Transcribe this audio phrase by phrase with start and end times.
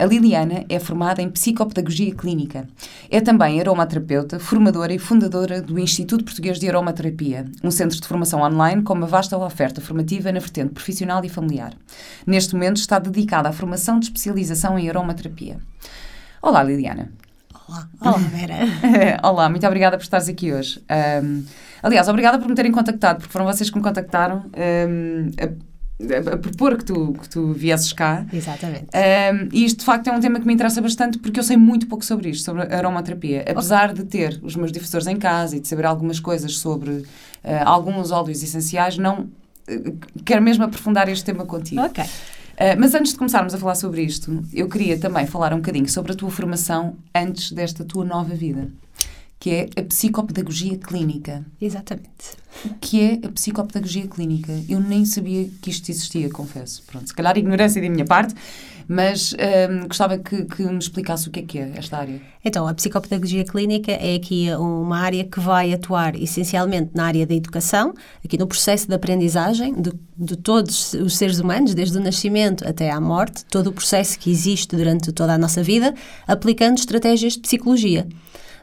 [0.00, 2.66] A Liliana é formada em Psicopedagogia Clínica.
[3.10, 8.40] É também aromaterapeuta, formadora e fundadora do Instituto Português de Aromaterapia, um centro de formação
[8.40, 11.74] online com uma vasta oferta formativa na vertente profissional e familiar.
[12.26, 15.58] Neste momento está dedicada à formação de especialização em aromaterapia.
[16.40, 17.12] Olá, Liliana.
[17.68, 18.56] Olá, olá Vera.
[19.22, 20.82] Olá, muito obrigada por estares aqui hoje.
[21.22, 21.44] Um,
[21.82, 24.46] aliás, obrigada por me terem contactado, porque foram vocês que me contactaram.
[24.56, 25.69] Um, a
[26.40, 28.24] propor que tu, que tu viesses cá.
[28.32, 28.86] Exatamente.
[28.94, 31.56] Um, e isto, de facto, é um tema que me interessa bastante porque eu sei
[31.56, 33.44] muito pouco sobre isto, sobre a aromaterapia.
[33.48, 37.06] Apesar de ter os meus difusores em casa e de saber algumas coisas sobre uh,
[37.64, 39.22] alguns óleos essenciais, não
[39.68, 41.82] uh, quero mesmo aprofundar este tema contigo.
[41.82, 42.02] Ok.
[42.02, 45.88] Uh, mas antes de começarmos a falar sobre isto, eu queria também falar um bocadinho
[45.88, 48.68] sobre a tua formação antes desta tua nova vida
[49.40, 51.46] que é a psicopedagogia clínica.
[51.58, 52.36] Exatamente.
[52.62, 54.52] O que é a psicopedagogia clínica?
[54.68, 56.82] Eu nem sabia que isto existia, confesso.
[56.86, 58.34] Pronto, se calhar ignorância da minha parte,
[58.86, 62.20] mas hum, gostava que, que, me explicasse o que é que é esta área.
[62.44, 67.34] Então, a psicopedagogia clínica é aqui uma área que vai atuar essencialmente na área da
[67.34, 72.68] educação, aqui no processo de aprendizagem de, de todos os seres humanos, desde o nascimento
[72.68, 75.94] até à morte, todo o processo que existe durante toda a nossa vida,
[76.26, 78.06] aplicando estratégias de psicologia.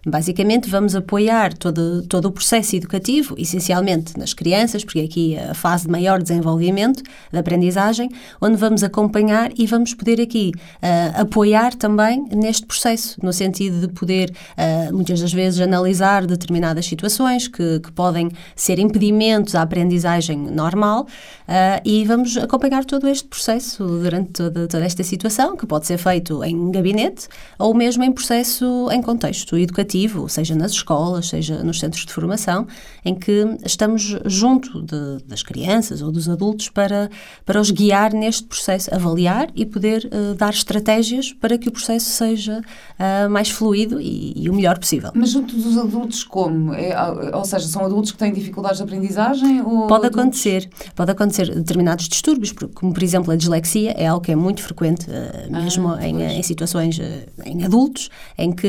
[0.06, 5.54] Basicamente, vamos apoiar todo, todo o processo educativo, essencialmente nas crianças, porque aqui é a
[5.54, 8.10] fase de maior desenvolvimento da aprendizagem,
[8.42, 13.88] onde vamos acompanhar e vamos poder aqui uh, apoiar também neste processo, no sentido de
[13.94, 20.38] poder, uh, muitas das vezes, analisar determinadas situações que, que podem ser impedimentos à aprendizagem
[20.38, 25.88] normal uh, e vamos acompanhar todo este processo durante toda, toda esta situação, que pode
[25.88, 27.28] ser feito em gabinete
[27.58, 32.12] ou mesmo em processo em contexto educativo educativo, seja nas escolas, seja nos centros de
[32.12, 32.68] formação,
[33.06, 37.10] em que estamos junto de, das crianças ou dos adultos para,
[37.46, 42.10] para os guiar neste processo, avaliar e poder uh, dar estratégias para que o processo
[42.10, 45.12] seja uh, mais fluido e, e, o melhor possível.
[45.14, 46.74] Mas junto dos adultos como?
[46.74, 46.94] É,
[47.34, 49.64] ou seja, são adultos que têm dificuldades de aprendizagem?
[49.64, 50.06] Pode adultos?
[50.06, 50.70] acontecer.
[50.96, 55.08] Pode acontecer determinados distúrbios, como por exemplo a dislexia, é algo que é muito frequente,
[55.10, 57.00] uh, mesmo ah, em, em, situações
[57.46, 58.68] em adultos, em que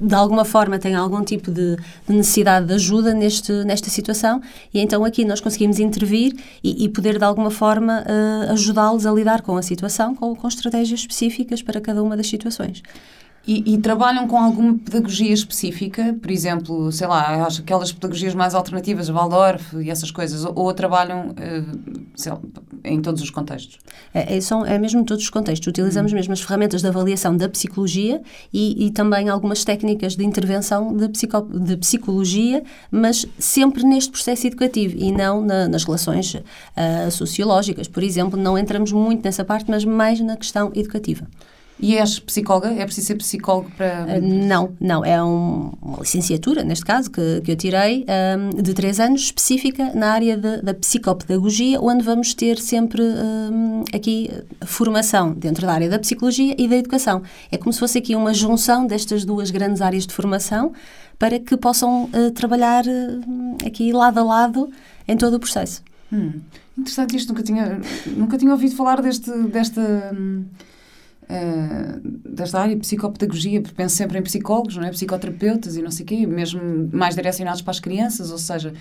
[0.00, 4.40] de alguma forma têm algum tipo de, de, necessidade de ajuda neste, nesta situação
[4.72, 9.12] e então aqui nós conseguimos intervir e, e poder de alguma forma uh, ajudá-los a
[9.12, 12.82] lidar com a situação com, com estratégias específicas para cada uma das situações.
[13.48, 16.14] E, e, trabalham com alguma pedagogia específica?
[16.20, 20.74] Por exemplo, sei lá, acho aquelas pedagogias mais alternativas, Waldorf e essas coisas, ou, ou
[20.74, 22.38] trabalham uh, lá,
[22.84, 23.78] em todos os contextos?
[24.12, 25.66] É, é, são, é mesmo todos os contextos.
[25.66, 26.16] Utilizamos hum.
[26.16, 28.20] mesmo as ferramentas de avaliação da psicologia
[28.52, 34.46] e, e também algumas técnicas de intervenção de, psico, de, psicologia, mas sempre neste processo
[34.46, 37.88] educativo e não na, nas relações uh, sociológicas.
[37.88, 41.26] Por exemplo, não entramos muito nessa parte, mas mais na questão educativa.
[41.80, 42.72] E és psicóloga?
[42.72, 44.04] É preciso ser psicólogo para.
[44.04, 45.04] Uh, não, não.
[45.04, 48.04] É um, uma licenciatura, neste caso, que, que eu tirei,
[48.36, 53.84] um, de três anos, específica na área de, da psicopedagogia, onde vamos ter sempre um,
[53.94, 54.28] aqui
[54.66, 57.22] formação dentro da área da psicologia e da educação.
[57.50, 60.72] É como se fosse aqui uma junção destas duas grandes áreas de formação
[61.16, 64.68] para que possam uh, trabalhar uh, aqui lado a lado
[65.06, 65.82] em todo o processo.
[66.12, 66.40] Hum.
[66.76, 70.12] Interessante isto, nunca tinha, nunca tinha ouvido falar deste, desta.
[70.12, 70.44] Hum
[71.28, 74.90] uh, desta área, psicopedagogia, penso sempre em psicólogos, não é?
[74.90, 78.72] psicoterapeutas e não sei o quê, mesmo mais direcionados para as crianças, ou seja,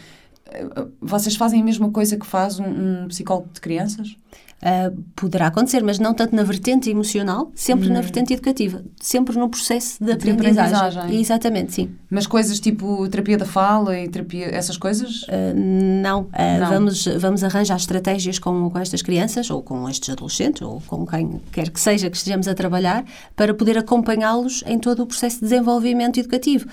[0.47, 4.16] uh, vocês fazem a mesma coisa que faz um, um psicólogo de crianças?
[4.57, 8.01] Uh, poderá acontecer, mas não tanto na vertente emocional, sempre na hum.
[8.01, 10.75] vertente educativa, sempre no processo de, de aprendizagem.
[10.75, 11.22] aprendizagem.
[11.22, 11.91] Exatamente, sim.
[12.09, 15.21] Mas coisas tipo terapia da fala e terapia, essas coisas?
[15.24, 15.54] Uh,
[16.01, 16.21] não.
[16.21, 16.69] Uh, não.
[16.69, 21.39] Vamos, vamos arranjar estratégias com, com estas crianças, ou com estes adolescentes, ou com quem
[21.51, 23.06] quer que seja que estejamos a trabalhar,
[23.36, 26.68] para poder acompanhá-los em todo o processo de desenvolvimento educativo.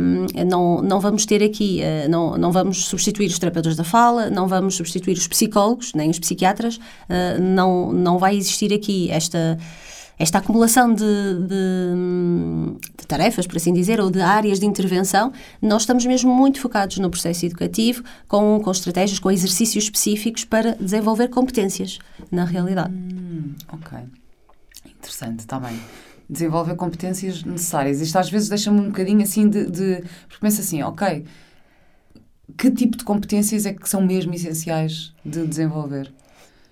[0.00, 4.48] Um, não, não vamos ter aqui, não, não vamos substituir os terapeutas da fala, não
[4.48, 6.80] vamos substituir os psicólogos, nem os psiquiatras
[7.38, 9.58] não, não vai existir aqui esta
[10.18, 15.30] esta acumulação de, de, de, tarefas, por assim dizer, ou de áreas de intervenção,
[15.60, 20.74] nós estamos mesmo muito focados no processo educativo, com, com estratégias, com exercícios específicos para
[20.76, 21.98] desenvolver competências
[22.30, 22.94] na realidade.
[22.94, 23.98] Hum, ok.
[24.86, 25.78] Interessante, está bem.
[26.28, 28.00] desenvolver competências necessárias.
[28.00, 30.02] Isto às vezes deixa-me um bocadinho assim de, de.
[30.28, 31.24] Porque penso assim, ok,
[32.56, 36.12] que tipo de competências é que são mesmo essenciais de desenvolver?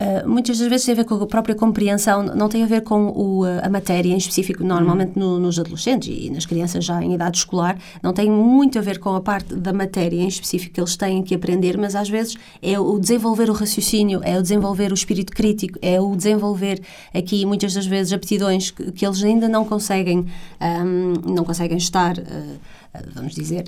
[0.05, 2.83] Uh, muitas das vezes tem a ver com a própria compreensão, não tem a ver
[2.83, 7.15] com o, a matéria em específico, normalmente no, nos adolescentes e nas crianças já em
[7.15, 10.81] idade escolar, não tem muito a ver com a parte da matéria em específico que
[10.81, 14.91] eles têm que aprender, mas às vezes é o desenvolver o raciocínio, é o desenvolver
[14.91, 16.83] o espírito crítico, é o desenvolver
[17.15, 20.27] aqui muitas das vezes aptidões que, que eles ainda não conseguem,
[20.61, 22.19] um, não conseguem estar.
[22.19, 22.84] Uh,
[23.15, 23.65] vamos dizer,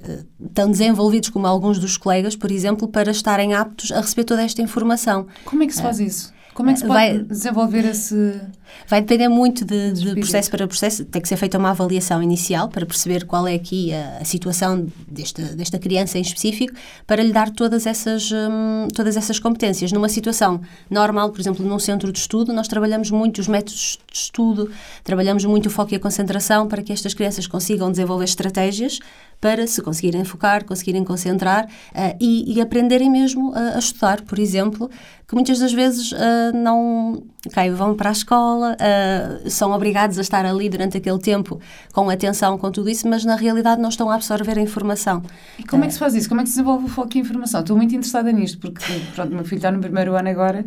[0.55, 4.63] tão desenvolvidos como alguns dos colegas, por exemplo, para estarem aptos a receber toda esta
[4.63, 5.27] informação.
[5.45, 6.36] Como é que se faz isso?
[6.57, 8.41] Como é que se pode vai, desenvolver esse.
[8.89, 11.05] Vai depender muito de, de processo para processo.
[11.05, 14.87] Tem que ser feita uma avaliação inicial para perceber qual é aqui a, a situação
[15.07, 16.73] desta, desta criança em específico,
[17.07, 19.93] para lhe dar todas essas, hum, todas essas competências.
[19.93, 24.19] Numa situação normal, por exemplo, num centro de estudo, nós trabalhamos muito os métodos de
[24.19, 24.71] estudo,
[25.05, 28.99] trabalhamos muito o foco e a concentração para que estas crianças consigam desenvolver estratégias
[29.41, 34.39] para se conseguirem focar, conseguirem concentrar uh, e, e, aprenderem mesmo a, a, estudar, por
[34.39, 34.91] exemplo,
[35.27, 36.17] que muitas das vezes uh,
[36.55, 41.61] não okay, vão para a escola, uh, são obrigados a estar ali durante aquele tempo
[41.93, 45.23] com atenção com tudo isso, mas na realidade não estão a absorver a informação.
[45.59, 46.29] E como é que se faz isso?
[46.29, 47.61] Como é que se desenvolve o foco e a informação?
[47.61, 48.83] Estou muito interessada nisto, porque
[49.15, 50.65] pronto, meu filho está no primeiro ano agora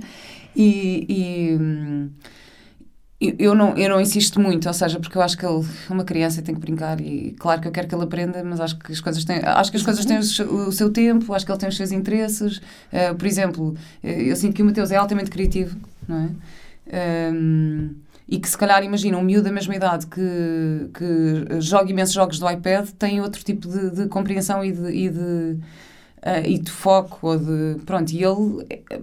[0.56, 2.10] e, e hum,
[3.20, 6.06] eu não, eu não insisto muito, ou seja, porque eu acho que ele é uma
[6.06, 8.80] criança e tem que brincar e claro que eu quero que ele aprenda, mas acho
[8.80, 11.60] que as coisas têm, acho que as coisas têm o, seu tempo, acho que ele
[11.60, 12.58] tem os seus interesses.
[12.58, 15.78] Uh, por exemplo, eu sinto que o Mateus é altamente criativo,
[16.08, 17.34] não é?
[17.34, 17.94] Um,
[18.26, 22.40] e que se calhar, imagina, um miúdo da mesma idade que, que joga imensos jogos
[22.40, 25.58] do iPad tem outro tipo de, de compreensão e de, e de
[26.20, 27.80] Uh, e de foco ou de.
[27.86, 28.66] Pronto, e ele.
[28.70, 29.00] Eh,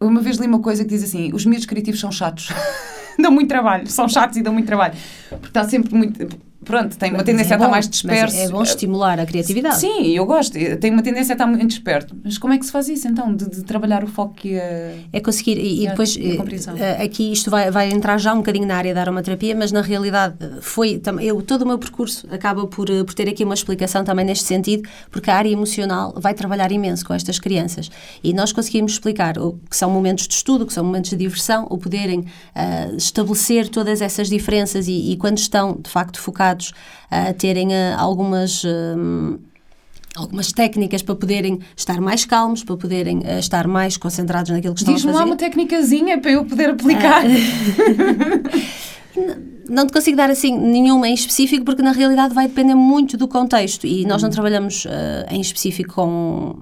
[0.00, 2.48] uma vez li uma coisa que diz assim: os miúdos criativos são chatos.
[3.22, 4.94] dão muito trabalho, são chatos e dão muito trabalho.
[5.30, 6.28] Porque está sempre muito
[6.64, 8.36] pronto, tem uma tendência é a estar mais disperso.
[8.36, 9.78] é bom estimular a criatividade.
[9.78, 10.58] Sim, eu gosto.
[10.80, 12.14] Tem uma tendência a estar muito disperso.
[12.22, 13.34] Mas como é que se faz isso, então?
[13.34, 14.94] De, de trabalhar o foco e a...
[15.12, 15.58] É conseguir...
[15.58, 19.00] E, e depois, eh, aqui isto vai, vai entrar já um bocadinho na área da
[19.00, 21.00] aromaterapia, mas na realidade foi...
[21.20, 24.44] Eu, todo o meu percurso acaba por, eh, por ter aqui uma explicação também neste
[24.44, 27.90] sentido, porque a área emocional vai trabalhar imenso com estas crianças.
[28.22, 31.66] E nós conseguimos explicar o que são momentos de estudo, que são momentos de diversão,
[31.70, 36.53] o poderem uh, estabelecer todas essas diferenças e, e quando estão, de facto, focados
[37.10, 38.64] a terem uh, algumas.
[38.64, 39.38] Um,
[40.16, 44.80] algumas técnicas para poderem estar mais calmos, para poderem uh, estar mais concentrados naquilo que
[44.80, 45.08] estão a fazer.
[45.08, 47.24] Diz-me lá uma técnicazinha para eu poder aplicar.
[49.16, 53.16] Uh, não te consigo dar assim nenhuma em específico porque na realidade vai depender muito
[53.16, 54.32] do contexto e nós não hum.
[54.32, 54.90] trabalhamos uh,
[55.30, 56.56] em específico com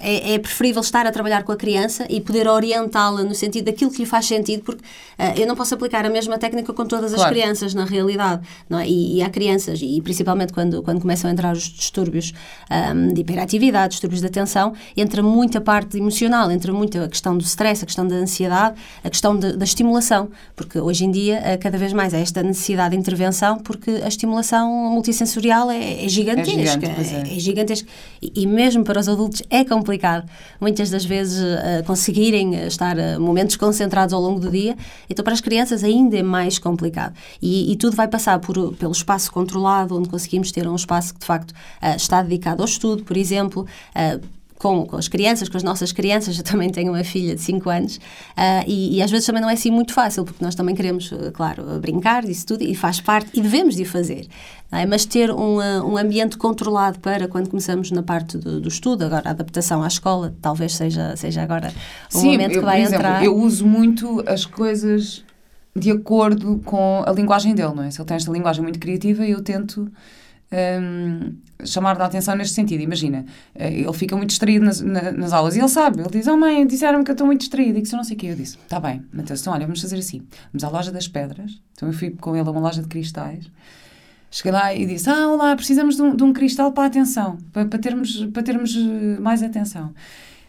[0.00, 3.90] é, é, preferível estar a trabalhar com a criança e poder orientá-la no sentido daquilo
[3.90, 7.12] que lhe faz sentido, porque uh, eu não posso aplicar a mesma técnica com todas
[7.12, 7.34] as claro.
[7.34, 8.46] crianças, na realidade.
[8.68, 8.88] Não é?
[8.88, 12.32] e, e, há crianças, e principalmente quando, quando começam a entrar os distúrbios
[12.70, 17.44] um, de hiperatividade, distúrbios de atenção, entra muita parte emocional, entra muito a questão do
[17.44, 21.60] stress, a questão da ansiedade, a questão de, da estimulação, porque hoje em dia, uh,
[21.60, 26.60] cada vez mais há esta necessidade de intervenção, porque a estimulação multissensorial é, é gigantesca.
[26.60, 27.36] É, gigante, é.
[27.36, 27.88] é gigantesca.
[28.22, 30.28] E, e mesmo para os adultos é complicado
[30.60, 34.76] muitas das vezes uh, conseguirem eh, estar uh, momentos concentrados ao longo do dia.
[35.08, 37.14] Então, para as crianças ainda é mais complicado.
[37.40, 41.20] E, e tudo vai passar por, pelo espaço controlado, onde conseguimos ter um espaço que
[41.20, 43.66] de facto uh, está dedicado ao estudo, por exemplo
[44.64, 46.38] com, com as crianças, com as nossas crianças.
[46.40, 49.50] Eu também tenho uma filha de 5 anos uh, e, e, às vezes também não
[49.50, 52.98] é assim muito fácil, porque nós também queremos, uh, claro, brincar disso tudo e faz
[52.98, 54.26] parte e devemos de fazer.
[54.72, 54.86] É?
[54.86, 59.28] Mas ter um, um ambiente controlado para quando começamos na parte do, do, estudo, agora
[59.28, 61.70] a adaptação à escola, talvez seja, seja agora
[62.12, 63.24] o Sim, momento eu, que vai por exemplo, entrar.
[63.24, 65.22] Eu uso muito as coisas
[65.76, 67.90] de acordo com a linguagem dele, não é?
[67.90, 69.92] Se ele tem esta linguagem muito criativa, eu tento
[70.52, 72.82] um, chamar a atenção neste sentido.
[72.82, 76.36] Imagina, eh, ele fica muito distraído nas, nas aulas e ele sabe, ele diz: Oh
[76.36, 77.78] mãe, disseram-me que eu estou muito distraído.
[77.78, 78.26] E que eu não sei o que.
[78.26, 80.22] Eu disse: Está bem, Mateus, então olha, vamos fazer assim.
[80.52, 81.60] Vamos à loja das pedras.
[81.72, 83.50] Então eu fui com ele a uma loja de cristais.
[84.30, 87.38] Cheguei lá e disse: Ah, olá, precisamos de um, de um cristal para a atenção,
[87.52, 89.94] para, para, termos, para termos eh, mais atenção.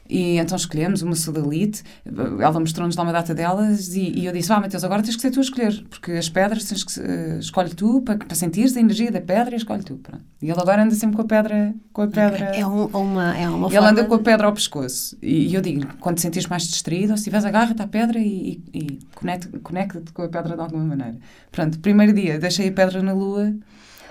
[0.07, 4.51] E então escolhemos uma sodalite, ela mostrou-nos lá uma data delas e, e eu disse,
[4.53, 7.39] ah, Mateus, agora tens que ser tu a escolher, porque as pedras tens que, uh,
[7.39, 9.95] escolhe tu para, para sentires a energia da pedra e escolhe tu.
[9.95, 10.23] Pronto.
[10.41, 12.45] E ele agora anda sempre com a pedra, com a pedra.
[12.55, 15.17] É, um, uma, é uma Ele anda com a pedra ao pescoço.
[15.23, 18.19] E, e eu digo, quando te sentires mais distraído, ou se tiveres, agarra-te à pedra
[18.19, 21.17] e, e, e conecta-te conecta com a pedra de alguma maneira.
[21.51, 23.55] Pronto, primeiro dia, deixei a pedra na lua,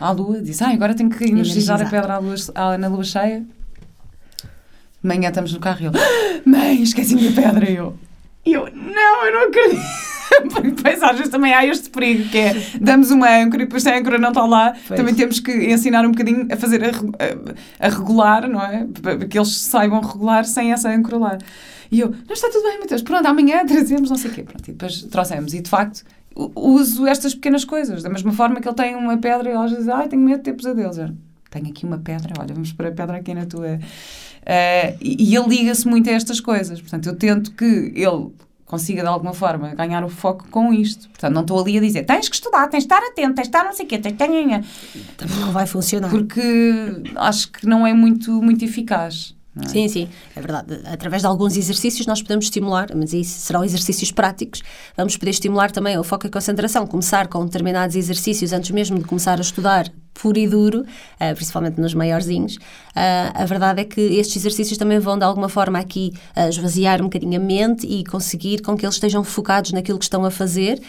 [0.00, 3.04] à lua, disse, ah, agora tenho que energizar a pedra à lua, à, na lua
[3.04, 3.46] cheia
[5.04, 5.98] de manhã estamos no carro e ele,
[6.46, 7.70] mãe, esqueci-me da pedra.
[7.70, 7.94] E eu,
[8.46, 9.82] e eu, não, eu não acredito.
[10.50, 13.82] Porque depois às vezes também há este perigo que é damos uma âncora e depois
[13.82, 14.98] se a âncora não está lá, Pois.
[14.98, 18.86] também temos que ensinar um bocadinho a fazer a, a- a regular, não é?
[19.02, 21.38] Para que eles saibam regular sem essa âncora lá.
[21.92, 24.42] E eu, não está tudo bem, Mateus, pronto, amanhã trazemos não sei o quê.
[24.42, 25.52] Pronto, e depois trouxemos.
[25.52, 26.02] E de facto
[26.56, 29.70] uso estas pequenas coisas, da mesma forma que ele tem uma pedra e ele às
[29.70, 30.98] vezes diz, ai, tenho medo de ter pesadelos.
[30.98, 31.10] Eu,
[31.50, 33.78] tenho aqui uma pedra, olha, vamos pôr a pedra aqui na tua.
[34.46, 36.80] Eh, e, e ele liga-se muito a estas coisas.
[36.80, 38.30] Portanto, eu tento que ele
[38.66, 41.08] consiga de alguma forma ganhar o foco com isto.
[41.10, 43.48] Portanto, não estou ali a dizer tens que estudar, tens de estar atento, tens de
[43.48, 44.28] estar não sei o quê, tens de estar...
[44.28, 44.62] nhanhã",
[45.16, 46.10] Também não vai funcionar.
[46.10, 46.42] Porque
[47.16, 49.34] acho que não é muito, muito eficaz.
[49.62, 49.68] é?
[49.68, 50.80] Sim, sim, é verdade.
[50.86, 54.62] Através de alguns exercícios nós podemos estimular, mas isso serão exercícios práticos,
[54.96, 59.04] vamos poder estimular também o foco e concentração, começar com determinados exercícios antes mesmo de
[59.04, 60.84] começar a estudar puro e duro,
[61.18, 62.56] eh, principalmente nos maiorzinhos.
[62.94, 67.00] Ah, a verdade é que estes exercícios também vão de alguma forma aqui ah, esvaziar
[67.00, 70.30] um bocadinho a mente e conseguir com que eles estejam focados naquilo que estão a
[70.30, 70.80] fazer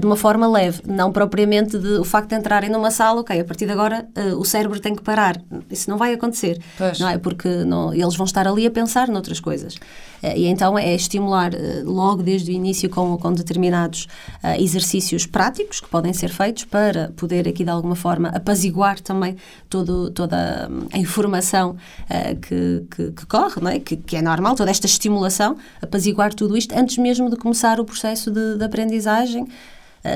[0.00, 3.44] de uma forma leve, não propriamente de o facto de entrarem numa sala, ok, a
[3.44, 4.06] partir de agora
[4.38, 5.40] o cérebro tem que parar.
[5.70, 6.98] Isso não vai acontecer, Pois.
[7.00, 7.18] não é?
[7.18, 9.76] Porque não- eles vão estar ali a pensar noutras coisas.
[10.22, 14.06] Eh, E então é estimular eh, logo desde o início com, com determinados
[14.42, 19.36] eh, exercícios práticos que podem ser feitos para poder aqui de alguma forma apaziguar também
[19.68, 21.76] todo, toda hum, a informação
[22.42, 23.78] que, que, que corre, não é?
[23.78, 27.84] Que, que é normal, toda esta estimulação, apaziguar tudo isto antes mesmo de começar o
[27.84, 29.46] processo de, de aprendizagem.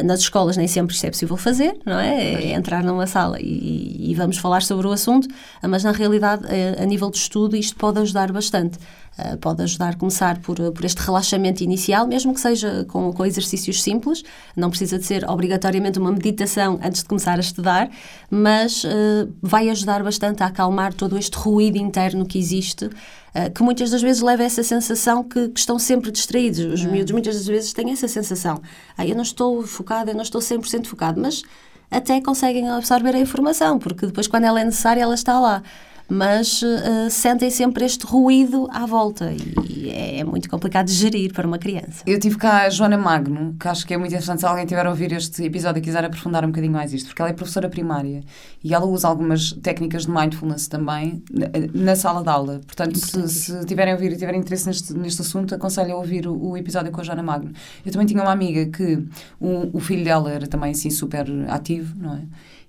[0.05, 2.51] Nas escolas nem sempre isto é possível fazer, não é?
[2.51, 6.45] É entrar numa sala e, e vamos falar sobre o assunto, uh, mas na realidade,
[6.45, 8.79] uh, a nível de estudo, isto pode ajudar bastante.
[9.19, 13.25] Uh, Pode ajudar a começar por, por este relaxamento inicial, mesmo que seja com, com
[13.25, 14.23] exercícios simples,
[14.55, 17.89] não precisa de ser obrigatoriamente uma meditação antes de começar a estudar,
[18.31, 22.91] mas uh, vai ajudar bastante a acalmar todo este ruído interno que existe
[23.37, 26.59] Uh, que muitas das vezes leva a essa sensação que, que estão sempre distraídos.
[26.59, 28.63] Os miúdos muitas das vezes têm essa sensação.
[28.97, 31.43] Ah, eu não estou focado, eu não estou 100% focado, mas
[31.90, 35.62] até conseguem absorver a informação, porque depois quando ela é necessária ela está lá.
[36.09, 41.33] Mas uh, sentem sempre este ruído à volta e é, é muito complicado de gerir
[41.33, 42.03] para uma criança.
[42.07, 44.87] Eu tive cá a Joana Magno, que acho que é muito interessante se alguém tiver
[44.87, 47.69] a ouvir este episódio e quiser aprofundar um bocadinho mais isto, porque ela é professora
[47.69, 48.23] primária
[48.63, 52.61] e ela usa algumas técnicas de mindfulness também na, na sala de aula.
[52.67, 56.27] Portanto, se, se tiverem a ouvir e tiverem interesse neste, neste assunto, aconselho a ouvir
[56.27, 57.53] o, o episódio com a Joana Magno.
[57.85, 59.05] Eu também tinha uma amiga que
[59.41, 62.23] o, o filho dela era também assim super ativo, não é?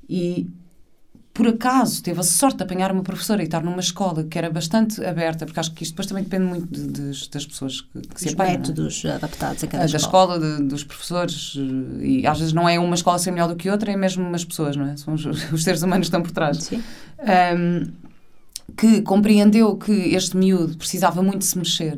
[0.09, 0.47] E
[1.37, 4.49] por acaso teve a sorte de apanhar uma professora e estar numa escola que era
[4.49, 8.01] bastante aberta, porque acho que isto depois também depende muito de- das- das pessoas que,
[8.01, 8.53] que se Os apanham.
[8.53, 8.67] não é?
[8.67, 10.35] métodos adaptados a cada da escola.
[10.37, 13.55] escola, de- dos professores, eh, e às vezes não é uma escola ser melhor do
[13.55, 14.97] que outra, é mesmo umas pessoas, não é?
[14.97, 16.57] São os, os seres humanos que estão por trás.
[16.57, 16.81] Sim.
[17.19, 17.91] Ahm,
[18.75, 21.97] que compreendeu que este miúdo precisava muito se mexer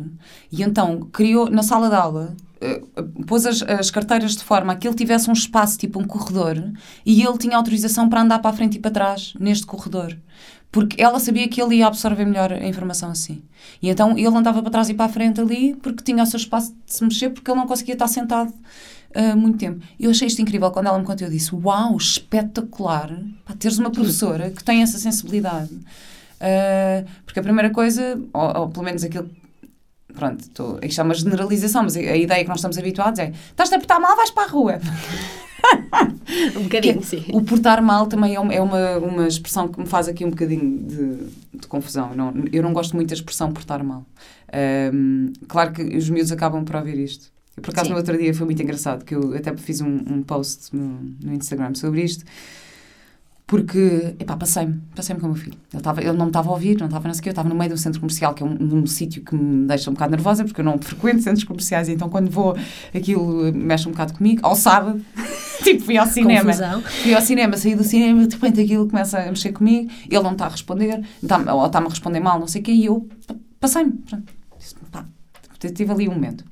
[0.51, 2.35] e então criou na sala de aula
[3.27, 6.57] pôs as, as carteiras de forma a que ele tivesse um espaço, tipo um corredor,
[7.05, 10.17] e ele tinha autorização para andar para a frente e para trás neste corredor.
[10.71, 13.41] Porque ela sabia que ele ia absorver melhor a informação assim.
[13.81, 16.37] E então ele andava para trás e para a frente ali porque tinha o seu
[16.37, 18.53] espaço de se mexer, porque ele não conseguia estar sentado
[19.13, 19.83] ah, muito tempo.
[19.99, 21.27] Eu achei isto incrível quando ela me contou.
[21.27, 23.09] Eu disse: Uau, espetacular!
[23.45, 25.71] Pá, teres uma professora que tem essa sensibilidade.
[26.39, 29.29] Ah, porque a primeira coisa, ou, ou pelo menos aquilo
[30.13, 33.75] pronto, tô, isto é uma generalização, mas a ideia que nós estamos habituados é estás-te
[33.75, 34.79] a portar mal, vais para a rua.
[36.55, 37.25] Um bocadinho, sim.
[37.33, 40.29] O portar mal também é uma, é uma, uma expressão que me faz aqui um
[40.29, 42.13] bocadinho de, de confusão.
[42.15, 44.05] Não, eu não gosto muito da expressão portar mal.
[44.53, 47.31] Ahm, claro que os miúdos acabam por ouvir isto.
[47.57, 47.91] Eu, por acaso, Sim.
[47.91, 51.33] no outro dia foi muito engraçado, que eu até fiz um, um post no, no
[51.33, 52.23] Instagram sobre isto,
[53.49, 55.57] porque, epá, passei-me, passei-me com o meu filho.
[55.73, 57.31] Ele, tava, ele não me estava a ouvir, não estava não sei o quê, eu
[57.31, 59.89] estava no meio de um centro comercial, que é um, um sítio que me deixa
[59.89, 62.55] um bocado nervosa, porque eu não frequento centros comerciais, então quando vou,
[62.93, 64.39] aquilo mexe um bocado comigo.
[64.43, 65.03] Ao sábado,
[65.63, 66.43] tipo, fui ao cinema.
[66.45, 66.79] Confusão.
[66.83, 70.33] Fui ao cinema, saí do cinema, de repente aquilo começa a mexer comigo, ele não
[70.33, 73.09] está a responder, está ou está-me a responder mal, não sei o quê, e eu
[73.25, 73.93] pa- passei-me.
[74.91, 75.05] Pá,
[75.57, 76.45] tive ali um momento.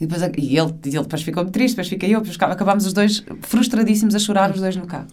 [0.00, 3.22] E, depois, e ele, ele depois ficou triste, depois fiquei eu, depois acabámos os dois
[3.42, 5.08] frustradíssimos a chorar, os dois no carro.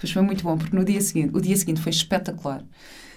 [0.00, 2.64] Depois foi muito bom, porque no dia seguinte, o dia seguinte foi espetacular.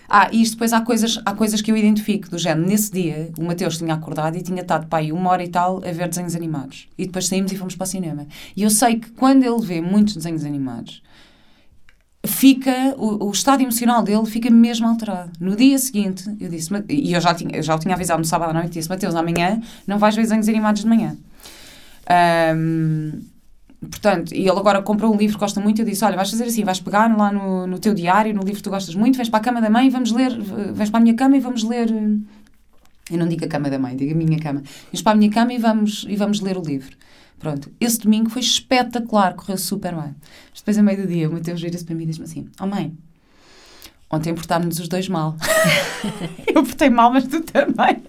[0.10, 3.32] Ah, e isto depois há coisas, há coisas que eu identifico, do género, nesse dia,
[3.38, 6.36] o Mateus tinha acordado e tinha estado aí uma hora e tal a ver desenhos
[6.36, 6.90] animados.
[6.98, 8.28] E depois saímos e fomos para o cinema.
[8.54, 11.02] E eu sei que quando ele vê muitos desenhos animados,
[12.25, 15.32] fica, o, o estado emocional dele fica mesmo alterado.
[15.40, 18.25] No dia seguinte, eu disse, e eu já, tinha, eu já o tinha avisado no
[18.25, 21.18] sábado à noite, disse, Mateus, amanhã não vais ver desenhos animados de manhã.
[22.10, 23.22] Ahm,
[23.90, 26.46] portanto, e ele agora comprou um livro que gosta muito, eu disse, olha, vais fazer
[26.46, 29.30] assim, vais pegar lá no, no teu diário, no livro que tu gostas muito, vens
[29.30, 30.38] para a cama da mãe e vamos ler,
[30.74, 31.90] vens para a minha cama e vamos ler
[33.10, 34.63] Eu não digo a cama da mãe, digo a minha cama.
[34.86, 36.96] Vamos para a minha cama e vamos, e vamos ler o livro.
[37.44, 40.16] Pronto, esse domingo foi espetacular, correu super bem.
[40.56, 42.98] Depois, a meio do dia, o Mateus vira-se para mim e diz-me assim: Oh mãe,
[44.10, 45.36] ontem portámos-nos os dois mal.
[46.48, 48.02] eu portei mal, mas tu também.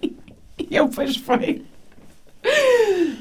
[0.57, 1.65] E eu, pois foi.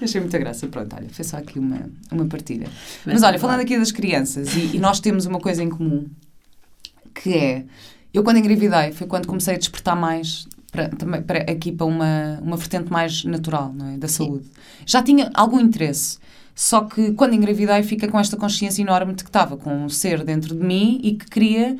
[0.04, 0.66] Achei muita graça.
[0.66, 2.68] Pronto, olha, foi só aqui uma, uma partilha.
[3.04, 6.06] Mas, mas olha, falando aqui das crianças, e, e, nós temos uma coisa em comum,
[7.14, 7.64] que é,
[8.12, 12.38] eu quando engravidei, foi quando comecei a despertar mais para, também, para, aqui para uma,
[12.42, 13.96] uma vertente mais natural, não é?
[13.96, 14.44] Da saúde.
[14.44, 14.50] Sim.
[14.86, 16.18] Já tinha algum interesse,
[16.54, 20.24] só que quando engravidei fica com esta consciência enorme de que estava com um ser
[20.24, 21.76] dentro de mim e que queria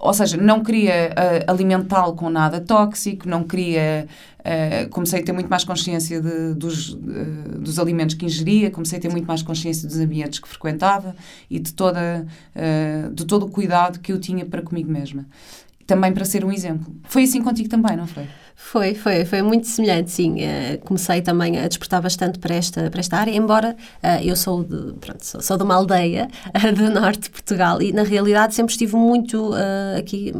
[0.00, 4.08] ou seja, não queria uh, alimentá-lo com nada tóxico, não queria.
[4.40, 8.98] Uh, comecei a ter muito mais consciência de, dos, uh, dos alimentos que ingeria, comecei
[8.98, 11.14] a ter muito mais consciência dos ambientes que frequentava
[11.48, 12.26] e de, toda,
[13.12, 15.26] de todo o cuidado que eu tinha para comigo mesma.
[15.86, 16.94] Também para ser um exemplo.
[17.04, 18.26] Foi assim contigo também, não foi?
[18.62, 20.36] Foi, foi, foi muito semelhante, sim.
[20.36, 24.62] Uh, comecei também a despertar bastante para esta, para esta área, embora uh, eu sou
[24.62, 28.54] de, pronto, sou, sou de uma aldeia uh, do norte de Portugal e, na realidade,
[28.54, 29.52] sempre estive muito
[29.98, 30.32] aqui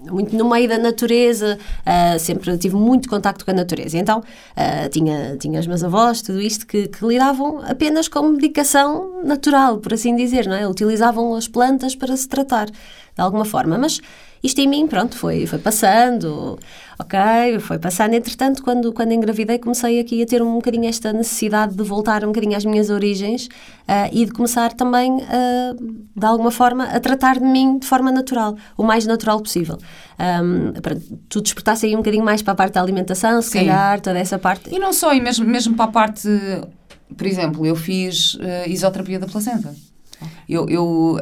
[0.00, 3.96] muito no meio da natureza, uh, sempre tive muito contacto com a natureza.
[3.96, 9.22] Então, uh, tinha, tinha os meus avós, tudo isto, que, que lidavam apenas com medicação
[9.24, 10.68] natural, por assim dizer, não é?
[10.68, 12.74] Utilizavam as plantas para se tratar, de
[13.16, 13.78] alguma forma.
[13.78, 14.00] Mas
[14.42, 16.58] isto em mim, pronto, foi, foi passando,
[16.98, 18.14] ok, foi passando.
[18.14, 22.28] Entretanto, quando, quando engravidei, comecei aqui a ter um bocadinho esta necessidade de voltar um
[22.28, 27.38] bocadinho às minhas origens uh, e de começar também, uh, de alguma forma, a tratar
[27.38, 29.78] de mim de forma natural, o mais natural possível.
[30.18, 30.96] Um, para
[31.28, 33.58] tu despertasse aí um bocadinho mais para a parte da alimentação, se Sim.
[33.58, 34.74] calhar, toda essa parte.
[34.74, 36.28] E não só, e mesmo, mesmo para a parte,
[37.16, 39.74] por exemplo, eu fiz uh, isoterapia da placenta.
[40.48, 41.18] Eu, eu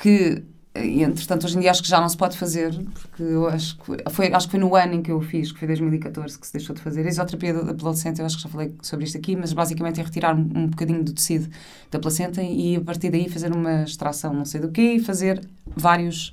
[0.00, 0.42] que
[0.76, 3.78] e, entretanto, hoje em dia acho que já não se pode fazer, porque eu acho
[3.78, 6.46] que foi, acho que foi no ano em que eu fiz, que foi 2014, que
[6.46, 7.06] se deixou de fazer.
[7.06, 10.02] A isoterapia da, placenta, eu acho que já falei sobre isto aqui, mas basicamente é
[10.02, 11.48] retirar um, bocadinho do tecido
[11.92, 15.46] da placenta e a partir daí fazer uma extração não sei do quê e fazer
[15.76, 16.32] vários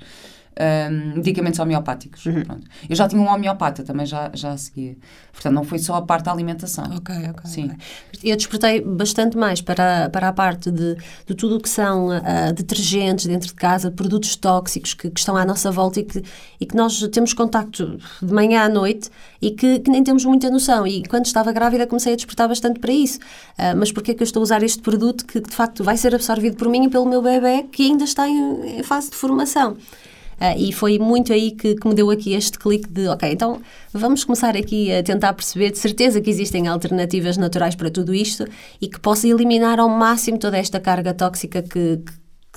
[0.60, 2.25] um, medicamentos homeopáticos.
[2.25, 2.43] Uhum.
[2.89, 4.98] Eu já tinha um homeopata, também já, já seguia.
[5.31, 6.86] Portanto, não foi só a parte da alimentação.
[6.95, 7.49] Ok, ok.
[7.49, 7.65] Sim.
[7.65, 8.32] Okay.
[8.32, 12.54] Eu despertei bastante mais para, para a parte de, de tudo o que são uh,
[12.54, 16.21] detergentes dentro de casa, produtos tóxicos que, que, estão à nossa volta e que,
[16.60, 19.10] e que nós temos contacto de manhã à noite
[19.41, 20.86] e que, que nem temos muita noção.
[20.86, 23.19] E quando estava grávida comecei a despertar bastante para isso.
[23.58, 25.97] Uh, mas porquê é que eu estou a usar este produto que, de facto, vai
[25.97, 29.15] ser absorvido por mim e pelo meu bebê que ainda está em, em fase de
[29.15, 29.78] formação?
[30.41, 33.62] Uh, e foi muito aí que, que, me deu aqui este clique de, ok, então
[33.93, 38.47] vamos começar aqui a tentar perceber de certeza que existem alternativas naturais para tudo isto
[38.82, 42.01] e que possa eliminar ao máximo toda esta carga tóxica que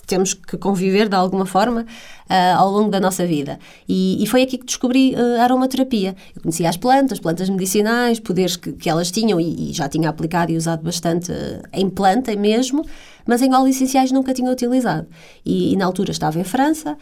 [0.06, 3.58] temos que conviver de alguma forma uh, ao longo da nossa vida.
[3.88, 6.14] E, e foi aqui que descobri uh, a aromaterapia.
[6.34, 10.08] Eu conhecia as plantas, plantas medicinais, poderes que, que elas tinham e, e, já tinha
[10.08, 12.84] aplicado e usado bastante uh, em planta mesmo,
[13.26, 15.06] mas em óleos essenciais nunca tinha utilizado.
[15.44, 16.96] E, e na altura estava em França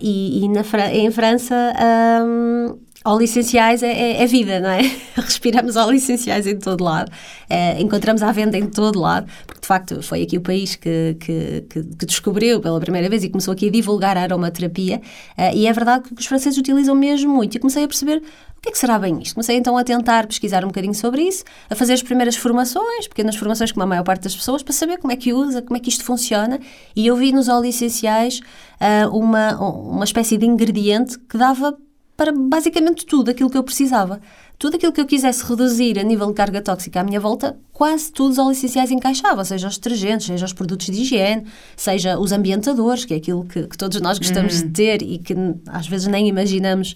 [0.00, 1.54] e, na, em França.
[2.24, 4.82] Um, Óleos essenciais é, é, é, vida, não é?
[5.16, 7.10] Respiramos óleos essenciais em todo lado,
[7.50, 9.26] é, encontramos à venda em todo lado,
[9.62, 13.52] de facto foi aqui o país que, que, que, descobriu pela primeira vez e começou
[13.52, 15.00] aqui a divulgar a aromaterapia,
[15.38, 18.60] uh, e é verdade que os franceses utilizam mesmo muito, e comecei a perceber o
[18.60, 19.34] que é que será bem isto?
[19.34, 23.36] Comecei então a tentar pesquisar um bocadinho sobre isso, a fazer as primeiras formações, pequenas
[23.36, 25.80] formações como a maior parte das pessoas, para saber como é que usa, como é
[25.80, 26.58] que isto funciona,
[26.94, 28.40] e eu vi nos óleos essenciais
[28.80, 31.76] uh, uma, uma espécie de ingrediente que dava
[32.16, 34.20] para basicamente tudo aquilo que eu precisava.
[34.62, 38.12] Tudo aquilo que eu quisesse reduzir a nível de carga tóxica à minha volta, quase
[38.12, 41.46] todos os óleos essenciais encaixavam, seja os detergentes, seja os produtos de higiene,
[41.76, 44.68] seja os ambientadores, que é aquilo que, que todos nós gostamos uhum.
[44.68, 45.34] de ter e que
[45.66, 46.94] às vezes nem imaginamos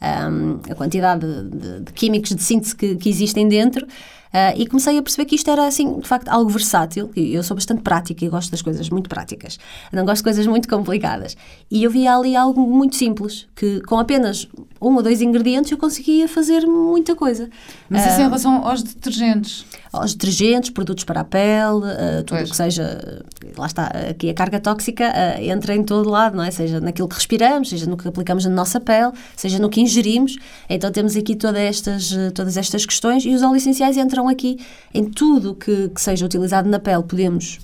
[0.00, 3.88] um, a quantidade de, de, de, químicos de síntese que, que existem dentro.
[4.32, 7.10] Uh, e comecei a perceber que isto era, assim, de facto, algo versátil.
[7.16, 9.58] Eu sou bastante prática e gosto das coisas muito práticas.
[9.92, 11.36] Não gosto de coisas muito complicadas.
[11.68, 14.46] E eu via ali algo muito simples, que com apenas
[14.80, 17.50] um ou dois ingredientes eu conseguia fazer muita coisa.
[17.88, 19.66] Mas isso uh, em relação aos detergentes?
[19.92, 23.24] Aos detergentes, produtos para a pele, uh, tudo o que seja.
[23.58, 26.52] Lá está, aqui a carga tóxica entra em todo lado, não é?
[26.52, 30.38] Seja naquilo que respiramos, seja no que aplicamos na nossa pele, seja no que ingerimos.
[30.68, 34.58] Então temos aqui todas estas, todas estas questões e os óleos essenciais entram aqui
[34.92, 37.58] em tudo que, que seja utilizado na pele, podemos,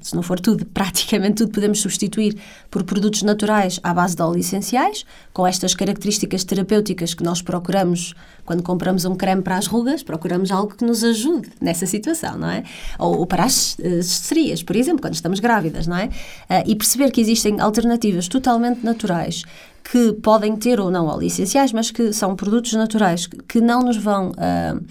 [0.00, 2.36] se não for tudo, praticamente tudo, podemos substituir
[2.70, 8.14] por produtos naturais à base de óleos essenciais, com estas características terapêuticas que nós procuramos
[8.44, 12.50] quando compramos um creme para as rugas, procuramos algo que nos ajude nessa situação, não
[12.50, 12.62] é?
[12.98, 16.06] Ou, ou para as estrias, por exemplo, quando estamos grávidas, não é?
[16.06, 19.44] Uh, e perceber que existem alternativas totalmente naturais
[19.82, 23.96] que podem ter ou não óleos essenciais, mas que são produtos naturais que não nos
[23.96, 24.30] vão.
[24.30, 24.84] Uh,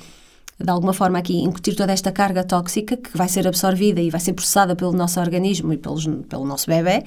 [0.59, 4.19] de alguma forma aqui incutir toda esta carga tóxica que vai ser absorvida e vai
[4.19, 7.03] ser processada pelo nosso organismo e pelos, pelo nosso bebê,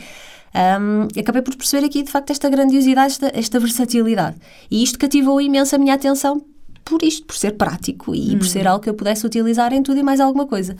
[0.80, 4.36] um, acabei por perceber aqui de facto esta grandiosidade, esta, esta versatilidade.
[4.70, 6.42] E isto cativou imenso a minha atenção
[6.84, 8.38] por isto, por ser prático e hum.
[8.38, 10.76] por ser algo que eu pudesse utilizar em tudo e mais alguma coisa.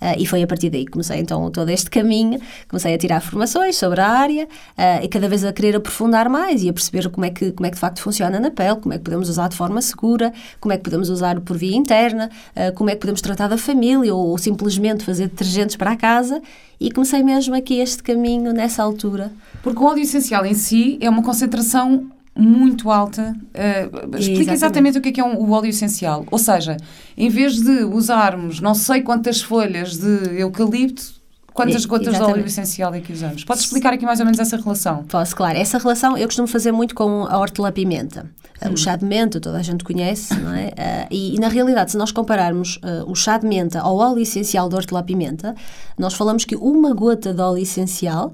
[0.00, 3.20] Uh, e foi a partir daí que comecei então todo este caminho, comecei a tirar
[3.20, 7.08] formações sobre a área uh, e cada vez a querer aprofundar mais e a perceber
[7.10, 9.28] como é, que, como é que de facto funciona na pele, como é que podemos
[9.28, 12.94] usar de forma segura, como é que podemos usar por via interna, uh, como é
[12.94, 16.40] que podemos tratar da família ou, ou simplesmente fazer detergentes para a casa
[16.80, 19.30] e comecei mesmo aqui este caminho nessa altura.
[19.62, 23.34] Porque o óleo essencial em si é uma concentração muito alta.
[23.48, 24.52] Uh, explica exatamente.
[24.52, 26.24] exatamente o que é, que é um, o óleo essencial.
[26.30, 26.76] Ou seja,
[27.16, 31.20] em vez de usarmos não sei quantas folhas de eucalipto,
[31.52, 32.34] quantas gotas exatamente.
[32.34, 33.44] de óleo essencial é que usamos?
[33.44, 35.04] Podes explicar aqui mais ou menos essa relação?
[35.04, 35.58] Posso, claro.
[35.58, 38.30] Essa relação eu costumo fazer muito com a hortelã-pimenta.
[38.62, 38.72] Hum.
[38.72, 40.68] O chá de menta, toda a gente conhece, não é?
[40.68, 44.20] Uh, e, e, na realidade, se nós compararmos uh, o chá de menta ao óleo
[44.20, 45.54] essencial de hortelã-pimenta,
[45.98, 48.32] nós falamos que uma gota de óleo essencial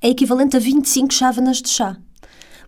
[0.00, 1.96] é equivalente a 25 chávenas de chá.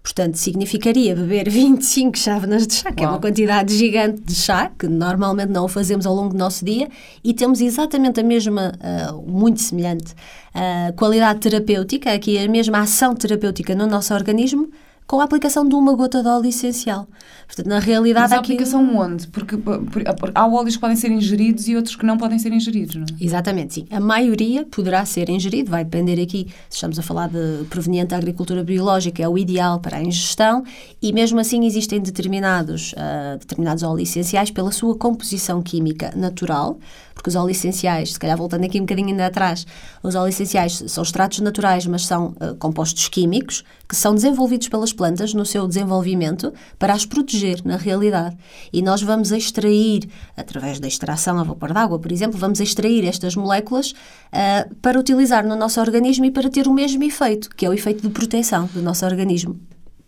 [0.03, 3.13] Portanto, significaria beber 25 chávenas de chá, que Uau.
[3.13, 6.65] é uma quantidade gigante de chá, que normalmente não o fazemos ao longo do nosso
[6.65, 6.89] dia,
[7.23, 10.13] e temos exatamente a mesma, uh, muito semelhante,
[10.55, 14.71] uh, qualidade terapêutica, aqui a mesma ação terapêutica no nosso organismo,
[15.11, 17.09] com a aplicação de uma gota de óleo essencial.
[17.45, 18.31] Portanto, na realidade...
[18.31, 19.27] Mas a aplicação onde?
[19.27, 22.95] Porque, porque, há óleos que podem ser ingeridos e outros que não podem ser ingeridos,
[22.95, 23.07] não é?
[23.21, 23.87] Exatamente, sim.
[23.91, 28.19] A maioria poderá ser ingerido, vai depender aqui, se estamos a falar de proveniente da
[28.19, 30.63] agricultura biológica, é o ideal para a ingestão,
[31.03, 36.79] e mesmo assim existem determinados, uh, determinados óleos essenciais pela sua composição química natural,
[37.21, 39.67] porque os óleos essenciais, se calhar voltando aqui um bocadinho ainda atrás,
[40.03, 44.93] os óleos essenciais são extratos naturais, mas são uh, compostos químicos que são desenvolvidos pelas
[44.93, 48.39] plantas no seu desenvolvimento para as proteger na realidade.
[48.73, 53.37] E nós vamos extrair, através da extração a vapor d'água, por exemplo, vamos extrair estas
[53.37, 57.69] moléculas uh, para utilizar no nosso organismo e para ter o mesmo efeito, que é
[57.69, 59.61] o efeito de proteção do nosso organismo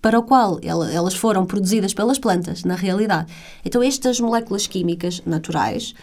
[0.02, 3.32] para o qual elas foram produzidas pelas plantas, na realidade.
[3.64, 5.94] Então, estas moléculas químicas naturais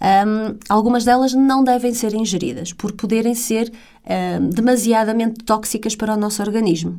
[0.00, 3.70] um, algumas delas não devem ser ingeridas por poderem ser
[4.40, 6.98] um, demasiadamente tóxicas para o nosso organismo.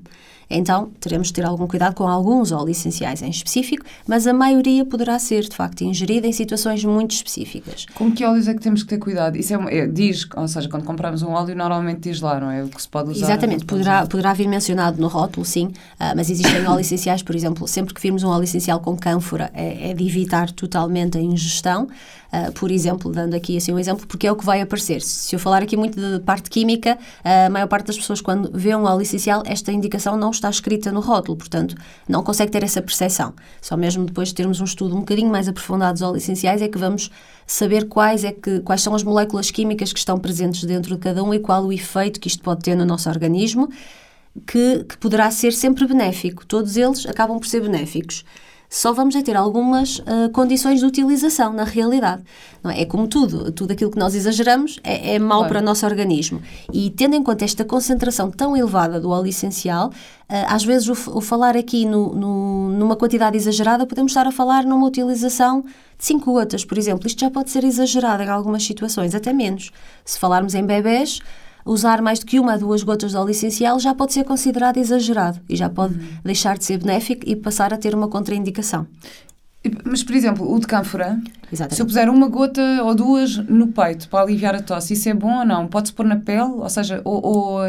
[0.52, 4.86] Então, teremos de ter algum cuidado com alguns óleos essenciais em específico, mas a maioria
[4.86, 7.86] poderá ser, de facto, ingerida em situações muito específicas.
[7.96, 9.38] Com que óleos é que temos que ter cuidado?
[9.38, 12.64] Isso é, é diz, ou seja, quando compramos um óleo, normalmente diz lá, não é?
[12.64, 13.28] O que se pode usar.
[13.28, 17.68] Exatamente, poderá, poderá vir mencionado no rótulo, sim, uh, mas existem óleos essenciais, por exemplo,
[17.68, 21.88] sempre que virmos um óleo essencial com cânfora, é, é de evitar totalmente a ingestão.
[22.32, 25.02] Uh, por exemplo, dando aqui assim um exemplo, porque é o que vai aparecer.
[25.02, 28.74] Se eu falar aqui muito de parte química, a maior parte das pessoas, quando vê
[28.74, 31.76] um óleo essencial, esta indicação não está escrita no rótulo, portanto,
[32.08, 33.34] não consegue ter essa percepção.
[33.62, 36.70] Só mesmo depois de termos um estudo um bocadinho mais aprofundado dos óleos essenciais é
[36.70, 37.12] que vamos
[37.46, 41.22] saber quais, é que, quais são as moléculas químicas que estão presentes dentro de cada
[41.22, 43.70] um e qual o efeito que isto pode ter no nosso organismo,
[44.48, 46.46] que, que poderá ser sempre benéfico.
[46.46, 48.24] Todos eles acabam por ser benéficos
[48.74, 52.24] só vamos ter algumas uh, condições de utilização na realidade.
[52.64, 52.84] Não é?
[52.84, 55.54] é como tudo, tudo aquilo que nós exageramos é, é mau claro.
[55.54, 56.42] para o nosso organismo.
[56.72, 61.18] E tendo em conta esta concentração tão elevada do óleo essencial, uh, às vezes o,
[61.18, 65.64] o falar aqui no, no, numa quantidade exagerada, podemos estar a falar numa utilização
[65.98, 67.06] de 5 gotas, por exemplo.
[67.08, 69.70] Isto já pode ser exagerado em algumas situações, até menos.
[70.06, 71.20] Se falarmos em bebés,
[71.66, 74.78] usar mais do que uma a duas gotas de óleo essencial já pode ser considerado
[74.78, 76.08] exagerado e já pode uhum.
[76.24, 78.88] deixar de ser benéfico e passar a ter uma contraindicação.
[79.86, 81.20] Mas, por exemplo, o de cânfora,
[81.52, 81.76] Exatamente.
[81.76, 85.14] se eu puser uma gota ou duas no peito para aliviar a tosse, isso é
[85.14, 85.68] bom ou não?
[85.68, 86.42] Pode-se pôr na pele?
[86.42, 87.60] Ou seja, ou, ou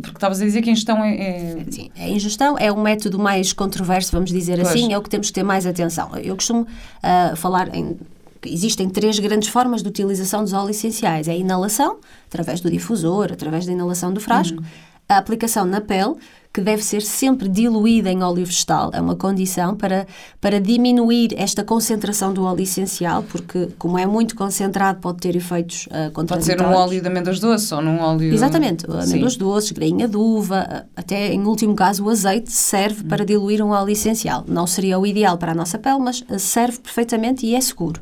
[0.00, 1.66] porque estavas a dizer que a ingestão é, é...
[1.70, 4.68] Sim, a ingestão é o método mais controverso, vamos dizer pois.
[4.68, 6.10] assim, é o que temos que ter mais atenção.
[6.16, 7.98] Eu costumo uh, falar em
[8.46, 11.28] existem três grandes formas de utilização dos óleos essenciais.
[11.28, 14.58] É a inalação, através do difusor, através da inalação do frasco.
[14.58, 14.66] Uhum.
[15.08, 16.16] A aplicação na pele,
[16.52, 20.04] que deve ser sempre diluída em óleo vegetal, é uma condição para,
[20.40, 25.86] para diminuir esta concentração do óleo essencial, porque, como é muito concentrado, pode ter efeitos
[25.86, 28.34] uh, Pode ser num óleo de amêndoas doces ou num óleo.
[28.34, 29.38] Exatamente, amêndoas Sim.
[29.38, 33.08] doces, grainha de uva, até em último caso o azeite serve uhum.
[33.08, 34.44] para diluir um óleo essencial.
[34.48, 38.00] Não seria o ideal para a nossa pele, mas serve perfeitamente e é seguro.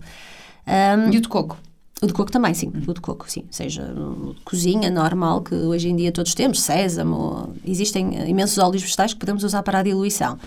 [0.66, 1.58] Um, e o de coco?
[2.02, 2.72] O de coco também, sim.
[2.86, 3.44] O de coco, sim.
[3.50, 9.14] Seja de cozinha normal, que hoje em dia todos temos, sésamo, existem imensos óleos vegetais
[9.14, 10.38] que podemos usar para a diluição.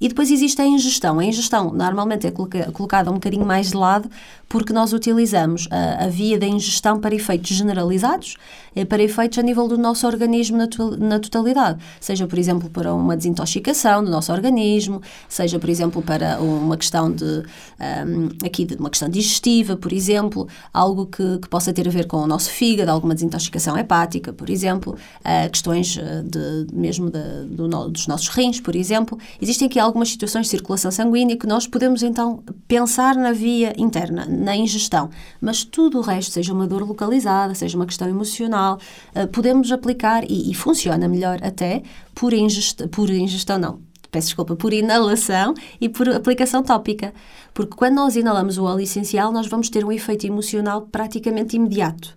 [0.00, 1.18] E depois existe a ingestão.
[1.18, 4.10] A ingestão normalmente é colocada um bocadinho mais de lado
[4.48, 8.36] porque nós utilizamos a, a via da ingestão para efeitos generalizados,
[8.76, 11.78] e para efeitos a nível do nosso organismo na, na, totalidade.
[12.00, 17.10] Seja, por exemplo, para uma desintoxicação do nosso organismo, seja, por exemplo, para uma questão
[17.10, 21.90] de, um, aqui, de uma questão digestiva, por exemplo, algo que, que, possa ter a
[21.90, 27.44] ver com o nosso fígado, alguma desintoxicação hepática, por exemplo, uh, questões de, mesmo de,
[27.48, 29.18] do, dos nossos rins, por exemplo.
[29.40, 34.26] Existem aqui algumas situações de circulação sanguínea que nós podemos então pensar na via interna,
[34.26, 38.78] na ingestão, mas tudo o resto, seja uma dor localizada, seja uma questão emocional,
[39.14, 41.82] uh, podemos aplicar e, e, funciona melhor até
[42.14, 47.12] por ingestão, por ingestão não, peço desculpa, por inalação e por aplicação tópica.
[47.52, 52.14] Porque quando nós inalamos o óleo essencial, nós vamos ter um efeito emocional praticamente imediato.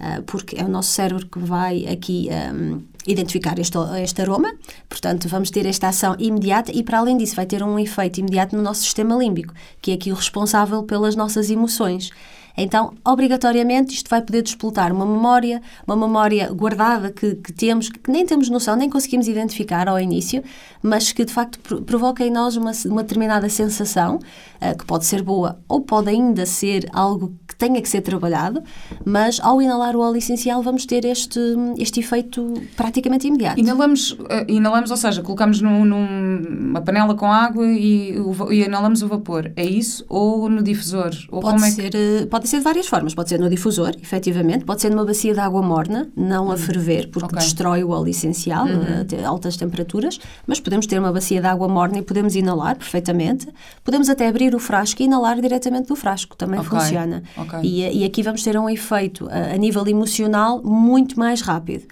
[0.00, 4.54] Uh, porque é o nosso cérebro que vai aqui um, identificar este, este aroma,
[4.88, 8.56] portanto, vamos ter esta ação imediata e, para além disso, vai ter um efeito imediato
[8.56, 12.10] no nosso sistema límbico, que é aqui o responsável pelas nossas emoções.
[12.56, 18.10] Então, obrigatoriamente, isto vai poder despoltar uma memória, uma memória guardada que, que temos, que
[18.10, 20.42] nem temos noção, nem conseguimos identificar ao início,
[20.82, 25.22] mas que de facto provoca em nós uma, uma determinada sensação, uh, que pode ser
[25.22, 28.62] boa ou pode ainda ser algo que tenha que ser trabalhado,
[29.04, 31.40] mas ao inalar o óleo essencial vamos ter este,
[31.78, 33.58] este efeito praticamente imediato.
[33.58, 38.14] Inalamos, uh, inalamos ou seja, colocamos num, numa panela com água e,
[38.50, 40.04] e inalamos o vapor, é isso?
[40.08, 41.10] Ou no difusor?
[41.30, 42.26] Ou pode, como ser, é que...
[42.26, 45.40] pode ser de várias formas, pode ser no difusor, efetivamente, pode ser numa bacia de
[45.40, 47.38] água morna, não a hum, ferver, porque okay.
[47.38, 49.24] destrói o óleo essencial uhum.
[49.24, 53.48] a altas temperaturas, mas podemos ter uma bacia de água morna e podemos inalar perfeitamente.
[53.82, 56.70] Podemos até abrir o frasco e inalar diretamente do frasco, também okay.
[56.70, 57.22] funciona.
[57.36, 57.60] Okay.
[57.62, 61.84] E, e, aqui vamos ter um efeito a, a nível emocional muito mais rápido.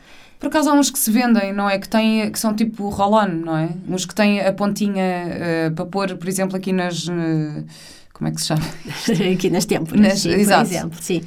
[0.43, 1.79] Por acaso há uns que se vendem, não é?
[1.79, 3.69] Que, têm, que são tipo roll-on, não é?
[3.88, 7.07] Uns que têm a pontinha uh, para pôr, por exemplo, aqui nas.
[7.07, 7.65] Uh,
[8.12, 8.62] como é que se chama?
[9.35, 10.68] Aqui nas têmporas, sim, exato.
[10.68, 11.22] por exemplo, sim.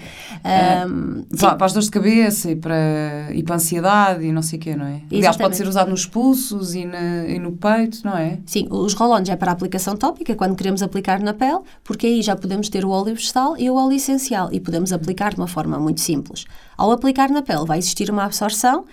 [0.46, 1.38] Um, sim.
[1.38, 4.62] Para, as dores de cabeça e para, e para a ansiedade e não sei o
[4.62, 4.90] quê, não é?
[4.90, 5.16] Exatamente.
[5.16, 8.40] Aliás, pode ser usado nos pulsos e, na, e no peito, não é?
[8.46, 12.36] Sim, os rolões é para aplicação tópica, quando queremos aplicar na pele, porque aí já
[12.36, 15.80] podemos ter o óleo vegetal e o óleo essencial e podemos aplicar de uma forma
[15.80, 16.46] muito simples.
[16.78, 18.86] Ao aplicar na pele vai existir uma absorção uh,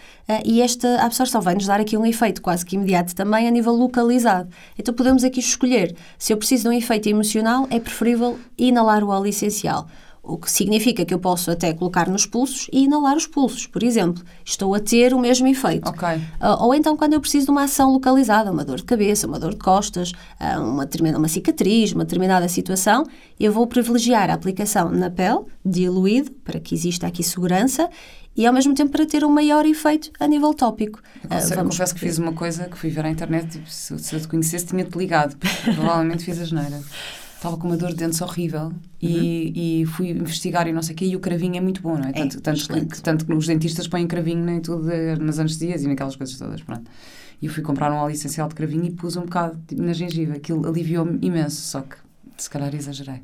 [0.45, 3.73] e esta absorção vai nos dar aqui um efeito quase que imediato também a nível
[3.73, 4.49] localizado.
[4.79, 9.09] Então podemos aqui escolher se eu preciso de um efeito emocional, é preferível inalar o
[9.09, 9.87] óleo essencial.
[10.25, 13.83] O que significa que eu posso até colocar nos pulsos e inalar os pulsos, por
[13.83, 14.23] exemplo.
[14.45, 15.89] Estou a ter o mesmo efeito.
[15.91, 16.17] Okay.
[16.17, 19.41] Uh, ou então quando eu preciso de uma ação localizada, uma dor de cabeça, uma
[19.41, 23.05] dor de costas, uh, uma, uma cicatriz, uma determinada situação,
[23.39, 27.91] eu vou privilegiar a aplicação na pele, diluído, para que exista aqui segurança,
[28.37, 31.01] e ao mesmo tempo para ter um maior efeito a nível tópico.
[31.25, 33.99] Eu confesso, uh, confesso que fiz uma coisa que fui ver à internet, tipo, se,
[33.99, 35.37] se eu te conhecesse tinha-te ligado,
[35.75, 36.81] provavelmente fiz a geneira
[37.43, 38.73] estava com uma dor de dentes horrível uhum.
[39.01, 41.99] e, e, fui investigar e não sei o quê, e o cravinho é muito bom,
[41.99, 42.11] não é?
[42.11, 44.85] é tanto, tanto, que, tanto que os dentistas põem cravinho em tudo,
[45.21, 46.89] nas anestesias e naquelas coisas todas, pronto.
[47.41, 49.93] E eu fui comprar um óleo essencial de cravinho e pus um bocado tipo, na
[49.93, 50.35] gengiva.
[50.35, 51.97] Aquilo aliviou-me imenso, só que
[52.39, 53.21] se calhar exagerei.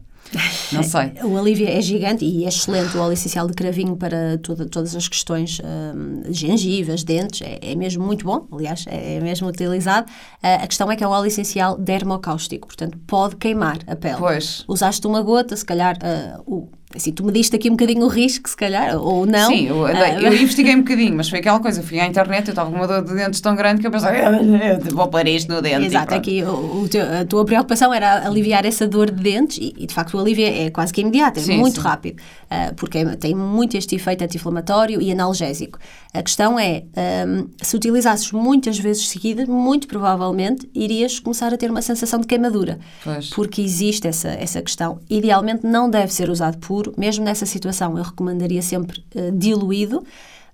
[0.72, 1.12] Não sei.
[1.24, 4.94] o alívio é gigante e é excelente o óleo essencial de cravinho para toda, todas
[4.94, 10.10] as questões um, gengivas, dentes, é, é, mesmo muito bom, aliás, é, é mesmo utilizado.
[10.42, 14.18] Uh, a questão é que é um óleo essencial dermocáustico, portanto, pode queimar a pele.
[14.18, 14.64] Pois.
[14.68, 18.08] Usaste uma gota, se calhar uh, o Assim, tu me diste aqui um bocadinho o
[18.08, 19.50] risco, se calhar, ou não.
[19.50, 21.82] Sim, eu, ah, eu investiguei um bocadinho, mas foi aquela coisa.
[21.82, 24.10] Fui à internet, eu estava com uma dor de dentes tão grande que eu pensei,
[24.94, 25.84] vou pôr isto no dente.
[25.84, 29.74] Exato, aqui o, o teu, a tua preocupação era aliviar essa dor de dentes e,
[29.76, 31.86] e de facto o alívio é quase que imediato, é sim, muito sim.
[31.86, 35.78] rápido, uh, porque é, tem muito este efeito anti-inflamatório e analgésico.
[36.14, 36.84] A questão é,
[37.26, 42.26] um, se utilizasses muitas vezes seguidas, muito provavelmente irias começar a ter uma sensação de
[42.26, 42.78] queimadura.
[43.04, 43.28] Pois.
[43.28, 45.00] Porque existe essa, essa questão.
[45.10, 50.04] Idealmente não deve ser usado puro, mesmo nessa situação eu recomendaria sempre uh, diluído,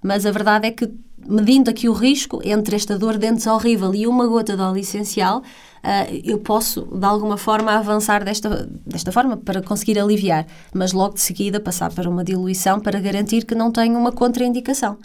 [0.02, 0.90] mas a verdade é que
[1.26, 4.78] medindo aqui o risco entre esta dor de dentes horrível e uma gota de óleo
[4.78, 10.92] essencial, uh, eu posso, de alguma forma, avançar desta, desta forma para conseguir aliviar, mas
[10.92, 14.96] logo de seguida passar para uma diluição para garantir que não tenho uma contraindicação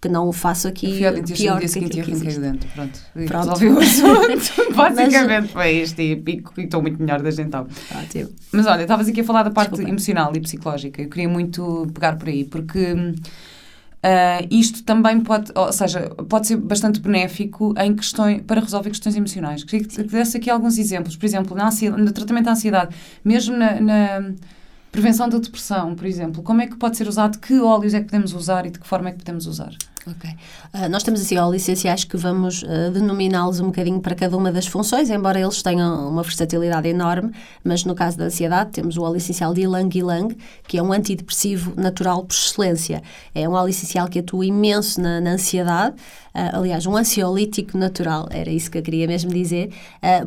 [0.00, 2.40] que não o faço aqui pior, pior que aquilo que existe.
[2.40, 2.98] dentro, pronto.
[3.26, 3.48] pronto.
[3.48, 4.72] Resolvi o assunto.
[4.76, 6.22] Basicamente foi isto e,
[6.58, 7.66] estou muito melhor desde então.
[7.94, 8.30] Ótimo.
[8.52, 9.90] Mas olha, estavas aqui a falar da parte Desculpa.
[9.90, 11.02] emocional e psicológica.
[11.02, 16.56] Eu queria muito pegar por aí, porque uh, isto também pode, ou seja, pode ser
[16.56, 19.64] bastante benéfico em questões, para resolver questões emocionais.
[19.64, 21.16] Queria que desse aqui alguns exemplos.
[21.16, 24.32] Por exemplo, na no tratamento da ansiedade, mesmo na, na
[24.96, 26.42] Prevenção da depressão, por exemplo.
[26.42, 27.38] Como é que pode ser usado?
[27.38, 29.74] Que óleos é que podemos usar e de que forma é que podemos usar?
[30.08, 30.30] Ok.
[30.72, 34.52] Uh, nós temos assim óleos essenciais que vamos uh, denominá-los um bocadinho para cada uma
[34.52, 37.32] das funções, embora eles tenham uma versatilidade enorme,
[37.64, 40.36] mas no caso da ansiedade temos o óleo essencial de Ylang Ylang,
[40.68, 43.02] que é um antidepressivo natural por excelência.
[43.34, 45.96] É um óleo essencial que atua imenso na, na ansiedade,
[46.36, 49.70] Uh, aliás, um ansiolítico natural, era isso que eu queria mesmo dizer,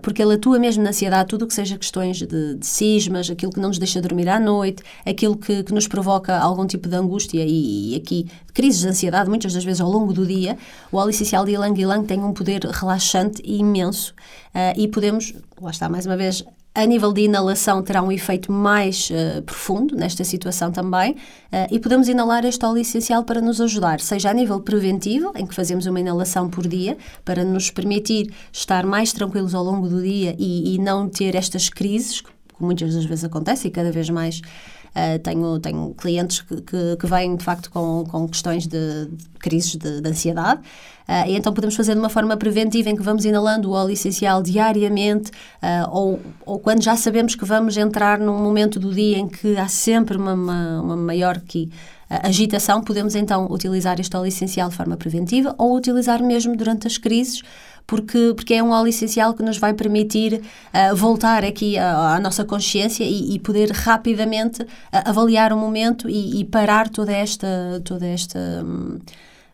[0.02, 3.52] porque ele atua mesmo na ansiedade, tudo o que seja questões de, de cismas, aquilo
[3.52, 6.96] que não nos deixa dormir à noite, aquilo que, que nos provoca algum tipo de
[6.96, 10.58] angústia e, e, aqui crises de ansiedade, muitas das vezes ao longo do dia,
[10.92, 14.14] o óleo essencial de Ylang Ylang tem um poder relaxante imenso
[14.56, 18.52] uh, e podemos, lá está mais uma vez, a nível de inalação terá um efeito
[18.52, 23.60] mais uh, profundo nesta situação também uh, e podemos inalar este óleo essencial para nos
[23.60, 28.34] ajudar, seja a nível preventivo, em que fazemos uma inalação por dia, para nos permitir
[28.52, 32.30] estar mais tranquilos ao longo do dia e, e não ter estas crises, que
[32.60, 34.42] muitas das vezes acontecem e cada vez mais
[34.90, 39.26] Uh, tenho, tenho clientes que, que, que, vêm, de facto, com, com questões de, de
[39.40, 40.62] crises de, de ansiedade.
[41.08, 43.92] Uh, e então podemos fazer de uma forma preventiva em que vamos inalando o óleo
[43.92, 49.18] essencial diariamente uh, ou, ou quando já sabemos que vamos entrar num momento do dia
[49.18, 51.70] em que há sempre uma, uma, uma maior que
[52.10, 56.98] agitação, podemos então utilizar este óleo essencial de forma preventiva ou utilizar mesmo durante as
[56.98, 57.44] crises
[57.90, 62.20] porque, porque é um óleo essencial que nos vai permitir uh, voltar aqui à, à
[62.20, 64.68] nossa consciência e, e, poder rapidamente uh,
[65.06, 68.64] avaliar o momento e, e, parar toda esta, toda esta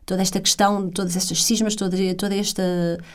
[0.05, 2.61] toda esta questão, todas estas cismas, toda, toda esta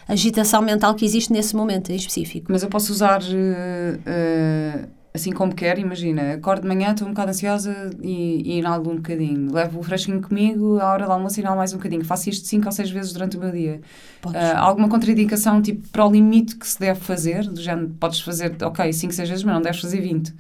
[0.09, 2.51] agitação mental que existe nesse momento em específico.
[2.51, 7.31] Mas eu posso usar uh, assim como quer, imagina, acordo de manhã, estou um bocado
[7.31, 9.53] ansiosa e, e inalo um bocadinho.
[9.53, 12.05] Levo o fresquinho comigo, à hora do almoço inalo mais um bocadinho.
[12.05, 13.81] Faço isto cinco ou seis vezes durante o meu dia.
[14.25, 17.45] Uh, alguma contraindicação, tipo, para o limite que se deve fazer?
[17.49, 20.33] Do género, podes fazer, ok, cinco, seis vezes, mas não deves fazer 20.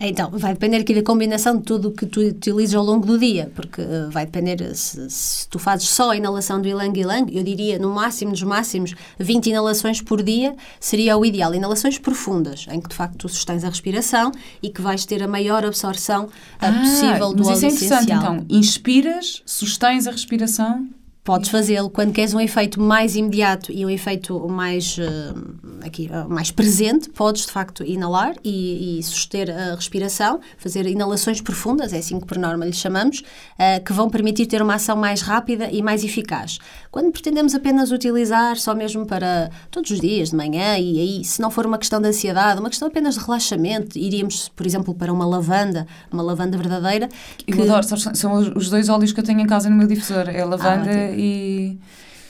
[0.00, 3.18] Então, vai depender aqui da combinação de tudo o que tu utilizes ao longo do
[3.18, 7.26] dia, porque uh, vai depender se, se, tu fazes só a inalação do ilang ilang,
[7.34, 11.54] eu diria no máximo dos máximos 20 inalações por dia seria o ideal.
[11.54, 14.32] Inalações profundas, em que de facto tu sustens a respiração
[14.62, 16.28] e que vais ter a maior absorção
[16.60, 18.34] eh, ah, possível do mas óleo isso é interessante, essencial.
[18.34, 18.46] então.
[18.48, 20.88] Inspiras, sustens a respiração
[21.24, 26.28] Podes fazê-lo quando queres um efeito mais imediato e um efeito mais, uh, aqui, uh,
[26.28, 31.98] mais presente, podes de facto inalar e, e, suster a respiração, fazer inalações profundas, é
[31.98, 35.70] assim que por norma lhe chamamos, uh, que vão permitir ter uma ação mais rápida
[35.70, 36.58] e mais eficaz.
[36.92, 41.40] Quando pretendemos apenas utilizar só mesmo para todos os dias, de manhã, e aí, se
[41.40, 45.10] não for uma questão de ansiedade, uma questão apenas de relaxamento, iríamos, por exemplo, para
[45.10, 47.08] uma lavanda, uma lavanda verdadeira.
[47.38, 47.50] Que...
[47.50, 50.42] Eu adoro, são os dois óleos que eu tenho em casa no meu difusor, é
[50.42, 50.90] a lavanda.
[50.90, 51.78] Ah, e.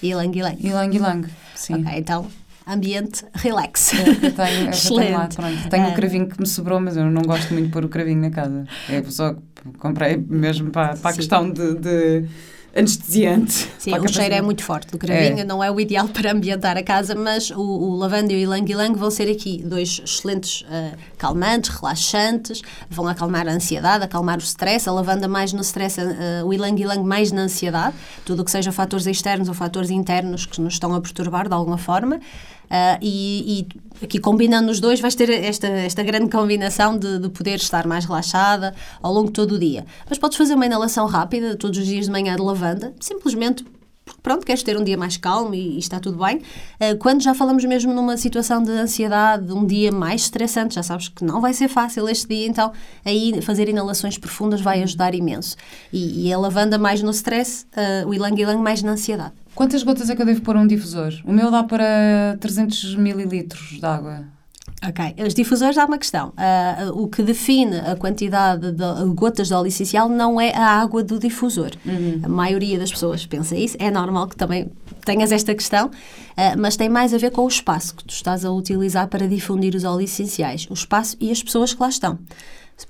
[0.01, 0.57] Ilang Ilang.
[0.61, 1.75] Ilang Ilang, sim.
[1.75, 2.27] Ok, então
[2.65, 3.93] ambiente relax.
[3.95, 5.13] É, eu tenho, Excelente.
[5.13, 5.69] lá, pronto.
[5.71, 7.89] Tenho o um cravinho que me sobrou, mas eu não gosto muito de pôr o
[7.89, 8.65] cravinho na casa.
[8.89, 9.35] Eu só
[9.79, 12.29] comprei mesmo para, para a questão de, de
[12.75, 13.69] anestesiante.
[13.79, 14.95] Sim, o cheiro é muito forte.
[14.95, 15.45] O cravinho é.
[15.45, 18.95] não é o ideal para ambientar a casa, mas o, o lavanda e o ilang-ilang
[18.95, 24.89] vão ser aqui dois excelentes uh, calmantes, relaxantes, vão acalmar a ansiedade, acalmar o stress.
[24.89, 27.95] A lavanda mais no stress, uh, o ilang-ilang mais na ansiedade.
[28.25, 31.55] Tudo o que seja fatores externos ou fatores internos que nos estão a perturbar de
[31.55, 32.21] alguma forma.
[32.73, 33.69] Uh, e,
[34.01, 37.87] e, aqui combinando os dois vais ter esta, esta grande combinação de, de, poder estar
[37.87, 39.85] mais relaxada ao longo de todo o dia.
[40.09, 43.63] Mas podes fazer uma inalação rápida todos os dias de manhã de lavanda, simplesmente
[44.23, 46.39] pronto, queres ter um dia mais calmo e, e está tudo bem.
[46.39, 51.09] Uh, quando já falamos mesmo numa situação de ansiedade, um dia mais estressante, já sabes
[51.09, 52.73] que não vai ser fácil este dia, então
[53.05, 55.57] aí fazer inalações profundas vai ajudar imenso.
[55.93, 59.33] E, e a lavanda mais no stress, uh, o ilang ilang mais na ansiedade.
[59.55, 61.13] Quantas gotas é que eu devo pôr um difusor?
[61.25, 64.25] O meu dá para 300 mililitros de água.
[64.87, 66.31] Ok, os difusores há uma questão.
[66.31, 71.05] Uh, o que define a quantidade de gotas de óleo essencial não é a água
[71.05, 71.71] do difusor.
[71.87, 72.21] Uhum.
[72.25, 73.77] A maioria das pessoas pensa isso.
[73.79, 74.73] É normal que também
[75.05, 75.91] tenhas esta questão, uh,
[76.59, 79.75] mas tem mais a ver com o espaço que tu estás a utilizar para difundir
[79.77, 80.67] os óleos essenciais.
[80.69, 82.19] O espaço e as pessoas que lá estão.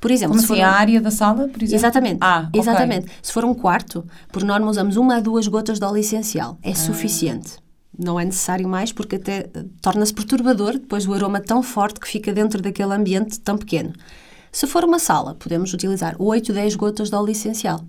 [0.00, 1.74] Por exemplo, Como se for a área da sala, por exemplo?
[1.74, 2.18] Exatamente.
[2.20, 2.60] Ah, okay.
[2.60, 3.06] Exatamente.
[3.20, 6.56] Se for um quarto, por norma usamos uma a duas gotas de óleo essencial.
[6.62, 6.74] É ah.
[6.74, 7.62] suficiente.
[7.98, 12.08] Não é necessário mais porque até eh, torna-se perturbador depois do aroma tão forte que
[12.08, 13.92] fica dentro daquele ambiente tão pequeno.
[14.50, 17.84] Se for uma sala, podemos utilizar 8, 10 gotas de óleo essencial.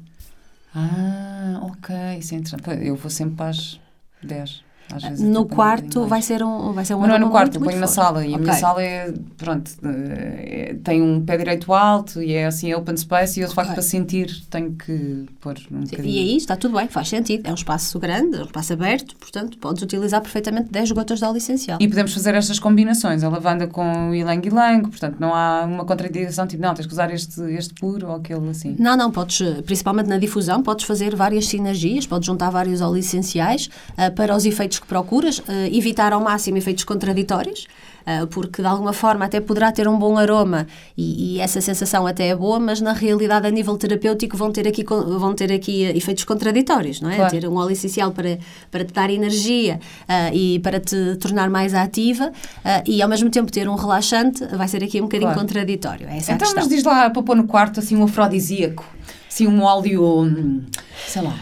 [0.74, 1.96] Ah, ok.
[2.20, 2.86] Isso é interessante.
[2.86, 3.80] Eu vou sempre para as
[4.22, 4.64] 10.
[4.92, 7.66] Às vezes No quarto vai ser um, vai ser um não é no quarto, muito,
[7.66, 8.26] eu ponho na sala.
[8.26, 12.74] E a minha sala é, pronto, eh, tem um pé direito alto e é assim
[12.74, 13.76] open space e eu de facto Ok.
[13.76, 16.16] para sentir tenho que pôr um Sim, bocadinho.
[16.16, 17.48] E aí está tudo bem, faz sentido.
[17.48, 21.26] É um espaço grande, é um espaço aberto, portanto, podes utilizar perfeitamente 10 gotas de
[21.26, 21.78] óleo essencial.
[21.82, 25.86] E podemos fazer estas combinações, a lavanda com o ylang ylang, portanto não há uma
[25.86, 28.76] contradição, tipo, não, tens que usar este, este puro ou aquele assim.
[28.78, 33.06] Não, não, podes, eh, principalmente na difusão, podes fazer várias sinergias, podes juntar vários óleos
[33.06, 37.68] essenciais eh, para os efeitos que procuras, eh, evitar ao máximo efeitos contraditórios,
[38.06, 40.68] eh, porque de alguma forma até poderá ter um bom aroma
[40.98, 44.68] e, e essa sensação até é boa, mas na realidade a nível terapêutico vão ter
[44.68, 47.16] aqui, vão ter aqui eh, efeitos contraditórios, não é?
[47.16, 47.32] Claro.
[47.32, 48.38] Ter um óleo essencial para,
[48.70, 52.32] para te dar energia eh, e para te tornar mais ativa
[52.66, 55.40] eh, e ao mesmo tempo ter um relaxante vai ser aqui um bocadinho Claro.
[55.48, 56.08] contraditório.
[56.10, 58.86] É Então, mas diz lá para pôr no quarto assim um afrodisíaco,
[59.30, 60.62] assim um óleo, hum,
[61.08, 61.36] sei lá,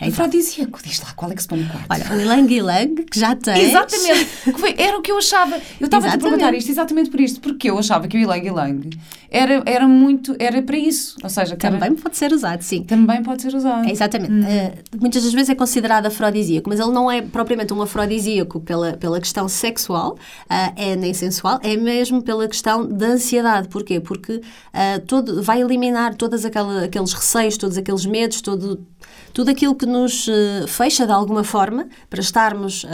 [0.00, 1.86] afrodisíaco, diz lá, qual é que se põe no quarto?
[1.90, 3.68] Olha, o Ilang Ilang, que já tens.
[3.70, 5.56] Exatamente, que foi- era o que eu achava.
[5.80, 8.90] Eu estava a perguntar isto exatamente por isto, porque eu achava que o ylang ylang
[9.32, 12.82] era, era muito, era para isso, ou seja, que era- Também pode ser usado, sim.
[12.84, 13.88] também pode ser usado.
[13.88, 14.46] É, exatamente.
[14.46, 18.92] Eh, muitas das vezes é considerado afrodisíaco, mas ele não é propriamente um afrodisíaco pela,
[18.98, 20.16] pela questão sexual,
[20.48, 23.68] ah, é nem sensual, é mesmo pela questão da ansiedade.
[23.68, 23.98] Porquê?
[24.00, 24.40] Porque
[24.72, 28.86] ah, todo, vai eliminar todos aqueles receios, todos aqueles medos, todo,
[29.32, 30.28] tudo aquilo que nos
[30.68, 32.84] fecha de alguma forma para estarmos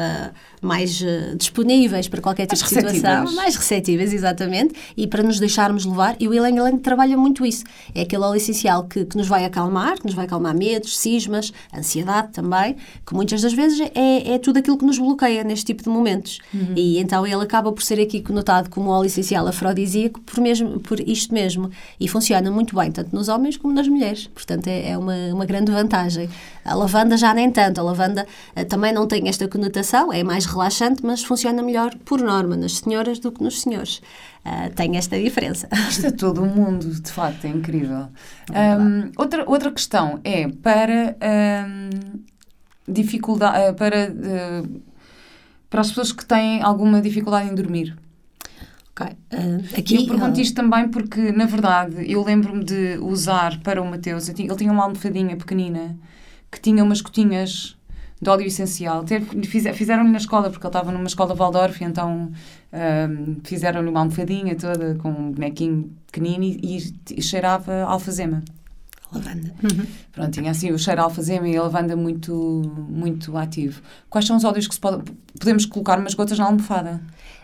[0.61, 3.35] mais eh, disponíveis para qualquer tipo Mais de situação, receptivas.
[3.35, 6.17] mais receptíveis, exatamente, e para nos deixarmos levar.
[6.19, 7.65] E o Ylang Ylang trabalha muito isso.
[7.95, 11.53] É aquele óleo essencial que, que nos vai acalmar, que nos vai acalmar medos, cismas,
[11.77, 15.83] ansiedade também, que muitas das vezes é, é tudo aquilo que nos bloqueia neste tipo
[15.83, 16.39] de momentos.
[16.77, 21.01] E então ele acaba por ser aqui conotado como óleo essencial afrodisíaco por, mesmo, por
[21.01, 21.71] isto mesmo.
[21.99, 24.27] E funciona muito bem, tanto nos homens como nas mulheres.
[24.29, 26.29] Portanto, é, é uma, uma grande vantagem.
[26.71, 27.81] A lavanda já nem tanto.
[27.81, 32.21] A lavanda eh, também não tem esta conotação, é mais relaxante, mas funciona melhor, por
[32.21, 34.01] norma, nas senhoras do que nos senhores.
[34.45, 35.69] Ah, tem esta diferença.
[35.89, 38.09] Isto é todo o mundo, de facto, é incrível.
[38.53, 41.17] É Hum, outra, outra questão é para
[41.69, 42.21] hum,
[42.87, 44.13] dificuldade, eh, para,
[45.71, 47.97] para as pessoas que têm alguma dificuldade em dormir.
[48.93, 49.07] Ok.
[49.33, 49.37] Ah,
[49.79, 54.29] Aqui, eu pergunto isto também porque, na verdade, eu lembro-me de usar para o Mateus,
[54.29, 55.97] ele tinha uma almofadinha pequenina
[56.51, 57.77] que tinha umas gotinhas
[58.21, 59.05] de óleo essencial.
[59.75, 62.31] Fizeram-lhe na escola, porque ele estava numa escola Waldorf, então
[62.73, 68.43] hum, fizeram-lhe uma almofadinha toda com um bonequinho pequenino e, e cheirava alfazema.
[69.13, 69.55] Lavanda.
[70.13, 73.81] Pronto, tinha assim o cheiro a alfazema e a lavanda muito, muito ativo.
[74.09, 77.01] Quais são os óleos que se pode, podemos colocar umas gotas na almofada?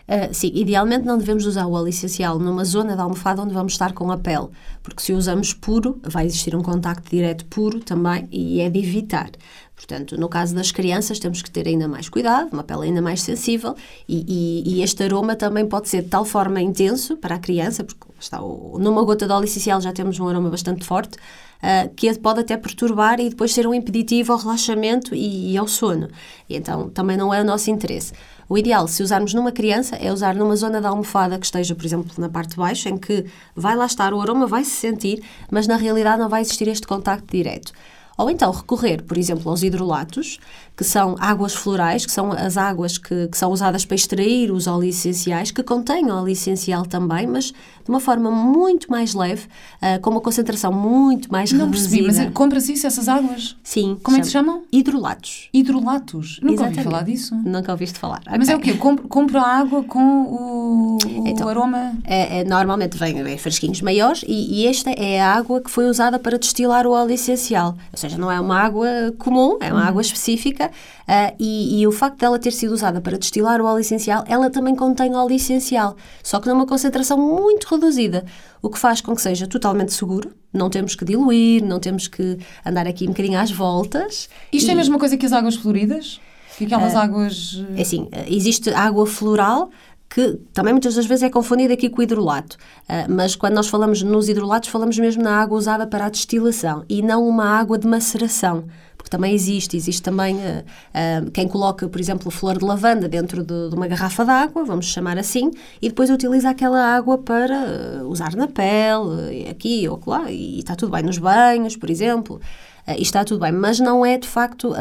[0.07, 3.73] Ah, sim, idealmente não devemos usar o óleo essencial numa zona da almofada onde vamos
[3.73, 4.49] estar com a pele,
[4.83, 9.31] porque se usamos puro, vai existir um contacto direto puro também e é de evitar.
[9.75, 13.21] Portanto, no caso das crianças, temos que ter ainda mais cuidado, uma pele ainda mais
[13.21, 13.75] sensível
[14.07, 17.83] e, e- e este aroma também pode ser de tal forma intenso para a criança,
[17.83, 21.17] porque está, numa gota de óleo essencial já temos um aroma bastante forte,
[21.61, 25.67] ah, que pode até perturbar e depois ser um impeditivo ao relaxamento e, e ao
[25.67, 26.07] sono.
[26.49, 28.13] E então também não é o nosso interesse.
[28.47, 31.83] O ideal, se usarmos numa criança, é usar numa zona da almofada que esteja, por
[31.85, 35.21] exemplo, na parte de baixo, em que vai lá estar, o aroma vai se sentir,
[35.51, 37.73] mas na realidade não vai existir este contacto direto.
[38.17, 40.39] Ou então recorrer, por exemplo, aos hidrolatos,
[40.75, 44.67] que são águas florais, que são as águas que, que são usadas para extrair os
[44.67, 49.43] óleos essenciais, que contêm óleo essencial também, mas de uma forma muito mais leve,
[49.81, 52.03] ah, com uma concentração muito mais Não reduzida.
[52.03, 53.55] percebi, mas compra-se isso, essas águas?
[53.63, 53.97] Sim.
[54.03, 54.63] Como é que se chamam?
[54.71, 55.49] Hidrolatos.
[55.53, 56.39] Hidrolatos.
[56.41, 56.83] Nunca ouvi Exatamente.
[56.83, 57.35] falar disso.
[57.35, 58.21] Nunca ouviste falar.
[58.37, 58.73] Mas é o quê?
[58.73, 61.93] Compro, compro a água com o, o Então, aroma.
[62.03, 65.87] É, é, normalmente vem em fresquinhos maiores e, e esta é a água que foi
[65.87, 67.77] usada para destilar o óleo essencial.
[67.91, 70.64] Ou seja, não é uma água comum, é uma água específica
[71.07, 74.49] ah, e, e o facto dela ter sido usada para destilar o óleo essencial, ela
[74.49, 78.25] também contém óleo essencial, só que numa concentração muito reduzida,
[78.61, 82.37] o que faz com que seja totalmente seguro, não temos que diluir, não temos que
[82.65, 84.29] andar aqui um bocadinho às voltas.
[84.51, 86.19] Isto é E- a mesma coisa que as águas floridas?
[86.57, 87.61] Que aquelas águas.
[87.75, 89.69] É assim, eh, existe água floral
[90.15, 92.55] que também muitas das vezes é confundida aqui com o hidrolato,
[92.87, 96.85] Ah, mas quando nós falamos nos hidrolatos falamos mesmo na água usada para a destilação
[96.87, 98.63] e não uma água de maceração,
[98.95, 100.63] porque também existe, existe também ah,
[100.93, 104.63] ah, quem coloca, por exemplo, flor de lavanda dentro de, de uma garrafa de água,
[104.63, 105.51] vamos chamar assim,
[105.81, 110.93] e depois utiliza aquela água para usar na pele, aqui ou lá, e está tudo
[110.93, 112.39] bem nos banhos, por exemplo.
[112.87, 114.71] E está tudo bem, mas não é de facto,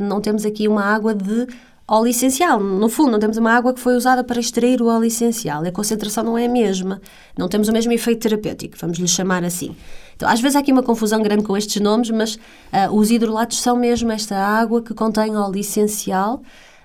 [0.00, 1.46] não temos aqui uma água de
[1.86, 2.60] óleo essencial.
[2.60, 5.64] No fundo, não temos uma água que foi usada para extrair o óleo essencial.
[5.64, 7.00] A concentração não é a mesma.
[7.36, 9.74] Não temos o mesmo efeito terapêutico, vamos lhe chamar assim.
[10.16, 12.38] Então, às vezes há aqui uma confusão grande com estes nomes, mas
[12.72, 16.42] ah, os hidrolatos são mesmo esta água que contém óleo essencial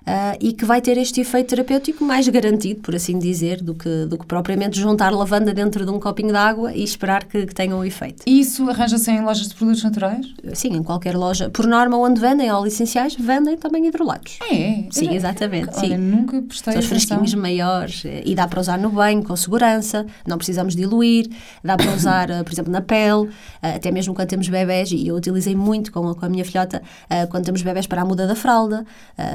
[0.08, 4.05] uh, e que vai ter este efeito terapêutico mais garantido, por assim dizer, do que,
[4.05, 7.53] do que propriamente juntar lavanda dentro de um copinho de água e esperar que, que
[7.53, 8.24] tenha um efeito.
[8.26, 10.26] E isso arranja-se em lojas de produtos naturais?
[10.53, 11.49] Sim, em qualquer loja.
[11.49, 14.39] Por norma, onde vendem óleos essenciais, vendem também hidrolatos.
[14.49, 14.86] É?
[14.89, 15.70] Sim, exatamente.
[15.78, 15.97] Olha, sim.
[15.97, 20.05] nunca prestei São os fresquinhos maiores eh, e dá para usar no banho com segurança,
[20.26, 21.30] não precisamos diluir,
[21.64, 23.30] dá para usar, eh, por exemplo, na pele,
[23.62, 26.82] eh, até mesmo quando temos bebés, e eu utilizei muito com, com a minha filhota,
[27.30, 28.86] quando temos bebés para a muda da fralda,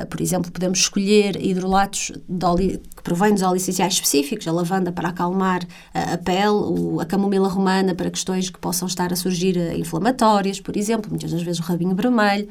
[0.08, 5.08] por exemplo, podemos escolher hidrolatos de que provêm dos óleos essenciais específicos, a lavanda para
[5.08, 9.76] acalmar a pele, o- a camomila romana para questões que possam estar a surgir eh,
[9.76, 12.46] inflamatórias, por exemplo, muitas das vezes o rabinho vermelho.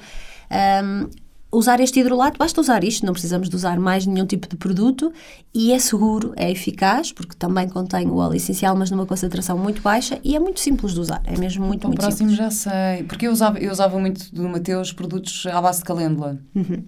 [0.49, 1.07] Ahm,
[1.53, 5.11] usar este hidrolato, basta usar isto, não precisamos de usar mais nenhum tipo de produto
[5.53, 9.81] e é seguro, é eficaz, porque também contém o óleo essencial, mas numa concentração muito
[9.81, 12.37] baixa e é muito simples de usar, é mesmo muito, o muito próximo simples.
[12.37, 13.03] já sei.
[13.03, 16.39] Porque eu usava, eu usava muito do Mateus produtos à base de calêndula.
[16.55, 16.83] Uhum.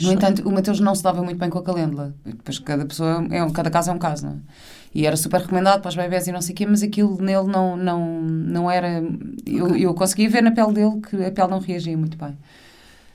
[0.00, 2.14] No entanto, o Mateus não se dava muito bem com a calêndula.
[2.24, 4.36] Depois, cada pessoa, é um, cada caso é um caso, não é?
[4.94, 7.46] E era super recomendado para os bebés e não sei o quê, mas aquilo nele
[7.46, 9.02] não, não, não era...
[9.46, 12.36] Eu, eu conseguia ver na pele dele que a pele não reagia muito bem.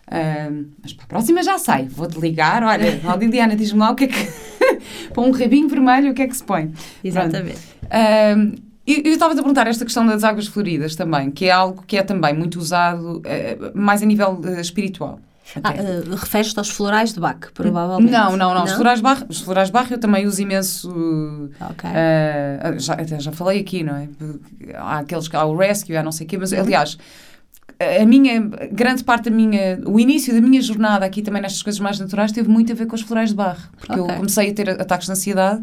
[0.10, 1.88] Ahm, mas para a próxima já sei.
[1.88, 2.64] Vou-te ligar.
[2.64, 4.28] Olha, ó Liliana, diz-me lá o que é que...
[5.14, 6.74] para um rabinho vermelho, o que é que se põe?
[7.04, 7.60] Exatamente.
[8.88, 12.02] Eu estava a perguntar esta questão das águas floridas também, que é algo que é
[12.02, 15.20] também muito usado eh, mais a nível eh, espiritual.
[15.64, 18.12] Ah, uh, Refere-te aos florais de Bach, provavelmente.
[18.12, 18.64] não, não, não.
[18.66, 21.50] Os florais Barra, os florais Barra eu também uso imenso.
[21.60, 21.90] Ok.
[21.94, 24.10] eh, já, até já falei aqui, não é?
[24.76, 26.98] Há aqueles que há o Rescue, há não sei o quê, mas aliás.
[28.02, 28.42] A minha,
[28.72, 32.32] grande parte da minha, o início da minha jornada aqui também nestas coisas mais naturais
[32.32, 34.16] teve muito a ver com os florais de barro, porque eu Ok.
[34.16, 35.62] comecei a ter ataques de ansiedade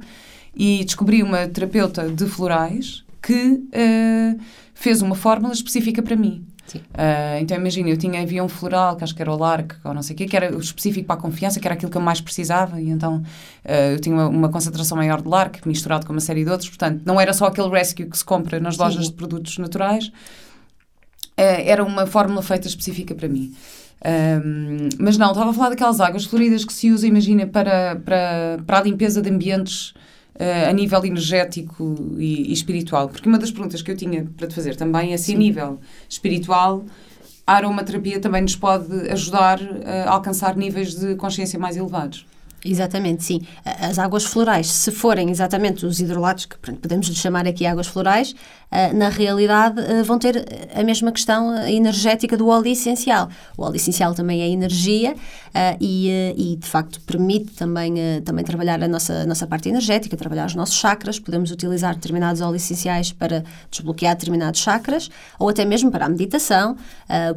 [0.55, 4.37] e descobri uma terapeuta de florais que eh,
[4.75, 6.47] fez uma fórmula específica para mim.
[6.67, 6.81] Sim.
[6.95, 9.95] Ah, então imagina, eu tinha, havia um floral, que acho que era o Lark, ou
[9.95, 12.03] não sei o quê, que era específico para a confiança, que era aquilo que eu
[12.03, 13.23] mais precisava, e então
[13.65, 16.69] ah, eu tinha uma, uma concentração maior de Lark, misturado com uma série de outros,
[16.69, 18.83] portanto, não era só aquele rescue que se compra nas Sim.
[18.83, 20.11] lojas de produtos naturais,
[21.37, 23.55] ah, era uma fórmula feita específica para mim.
[24.05, 28.59] Ahm, mas não, estava a falar daquelas águas floridas que se usa, imagina, para, para,
[28.67, 29.95] para a limpeza de ambientes
[30.39, 33.09] ah, a nível energético e, e espiritual.
[33.09, 35.39] Porque uma das perguntas que eu tinha para te fazer também é se a Sim.
[35.39, 36.85] nível espiritual
[37.47, 42.27] a aromaterapia também nos pode ajudar a alcançar níveis de consciência mais elevados.
[42.65, 43.43] Exatamente, sim.
[43.65, 48.35] As águas florais, se forem exatamente os hidrolatos, que podemos lhe chamar aqui águas florais,
[48.71, 53.29] ah, na realidade ah, vão ter a mesma questão energética do óleo essencial.
[53.57, 55.15] O óleo essencial também é energia
[55.79, 57.95] e, de facto, permite também,
[58.25, 61.21] também trabalhar a nossa, a nossa parte energética, trabalhar os nossos chakras.
[61.21, 65.09] Podemos utilizar determinados óleos essenciais para desbloquear determinados chakras
[65.39, 66.77] ou até mesmo para a meditação.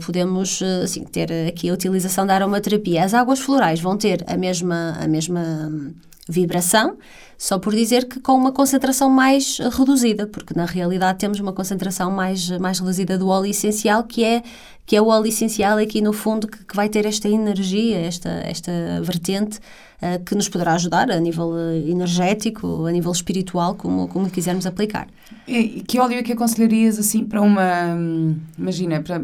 [0.04, 3.04] Podemos assim, ter aqui a utilização da aromaterapia.
[3.04, 5.94] As águas florais vão ter a mesma, a mesma hum,
[6.30, 6.98] vibração,
[7.38, 12.12] só por dizer que com uma concentração mais reduzida, porque na realidade temos uma concentração
[12.12, 14.44] mais, mais reduzida do óleo essencial, que é,
[14.86, 18.30] que é o óleo essencial aqui no fundo que, que vai ter esta energia, esta,
[18.30, 19.60] esta vertente
[20.02, 24.66] eh, que nos poderá ajudar a nível eh, energético, a nível espiritual, como, como quisermos
[24.66, 25.08] aplicar.
[25.48, 29.22] E, e que óleo é que aconselharias assim para uma, hum, imagina, para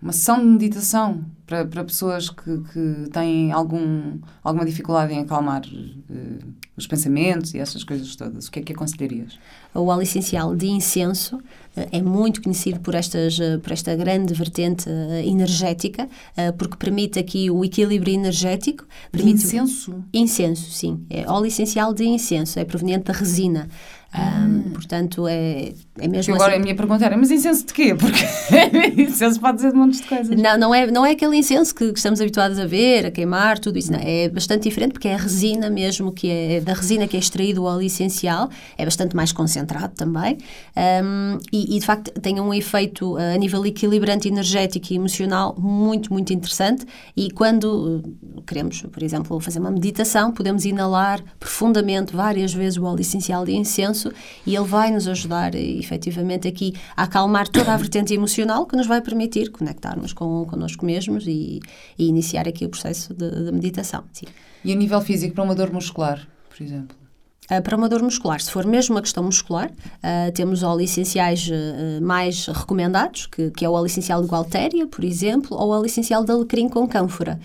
[0.00, 5.62] uma sessão de meditação para, para pessoas que, que têm algum, alguma dificuldade em acalmar
[5.66, 6.44] eh,
[6.76, 8.46] os pensamentos e essas coisas todas?
[8.46, 9.38] O que é que aconselharias?
[9.74, 11.38] O óleo essencial de incenso
[11.76, 14.88] eh, é muito conhecido por, estas, eh, por esta grande vertente
[15.24, 16.08] energética,
[16.58, 18.84] porque permite aqui o equilíbrio energético.
[18.84, 20.04] De Permite incenso?
[20.12, 21.04] Incenso, sim.
[21.10, 23.68] É óleo essencial de incenso, é proveniente da resina.
[24.14, 26.60] Ahm, portanto, é, é mesmo agora assim.
[26.60, 27.94] a minha pergunta era, mas incenso de quê?
[27.94, 28.22] Porque
[29.02, 30.40] incenso pode dizer de montes de coisas.
[30.40, 33.58] Não, não, é, não é aquele incenso que, que estamos habituados a ver, a queimar,
[33.58, 33.90] tudo isso.
[33.90, 33.98] Não.
[34.00, 37.62] É bastante diferente porque é a resina mesmo, que é da resina que é extraído
[37.62, 38.48] o óleo essencial,
[38.78, 40.38] é bastante mais concentrado também
[40.76, 45.54] um, e, e, de facto tem um efeito uh, a nível equilibrante energético e emocional
[45.58, 46.86] muito, muito interessante.
[47.16, 48.02] E quando
[48.36, 53.44] uh, queremos, por exemplo, fazer uma meditação, podemos inalar profundamente várias vezes o óleo essencial
[53.44, 54.03] de incenso
[54.46, 58.86] e ele vai nos ajudar efetivamente aqui a acalmar toda a vertente emocional que nos
[58.86, 61.60] vai permitir conectarmos com connosco mesmos e,
[61.98, 64.04] e iniciar aqui o processo de meditação.
[64.12, 64.26] Sim.
[64.64, 67.03] E a nível físico, para uma dor muscular, por exemplo?
[67.50, 71.46] Uh, para uma dor muscular, se for mesmo uma questão muscular, uh, temos óleos essenciais
[71.48, 75.70] uh, mais recomendados, que, que, é o óleo essencial de Gualtéria, por exemplo, ou o
[75.70, 77.38] óleo essencial de alecrim com cânfora,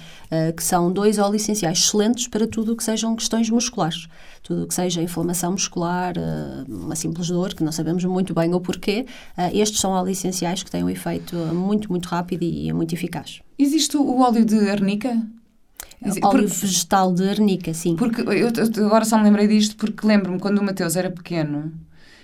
[0.56, 4.08] que são dois óleos essenciais excelentes para tudo o que sejam questões musculares.
[4.43, 6.14] Tudo o que seja inflamação muscular,
[6.68, 9.06] uma simples dor, que não sabemos muito bem o porquê,
[9.54, 13.41] estes são óleos essenciais que têm um efeito muito, muito rápido e muito eficaz.
[13.58, 15.20] Existe o óleo de arnica?
[16.24, 17.96] Óleo vegetal de arnica, sim.
[17.96, 21.74] Porque eu, eu agora só me lembrei disto porque lembro-me quando o Mateus era pequeno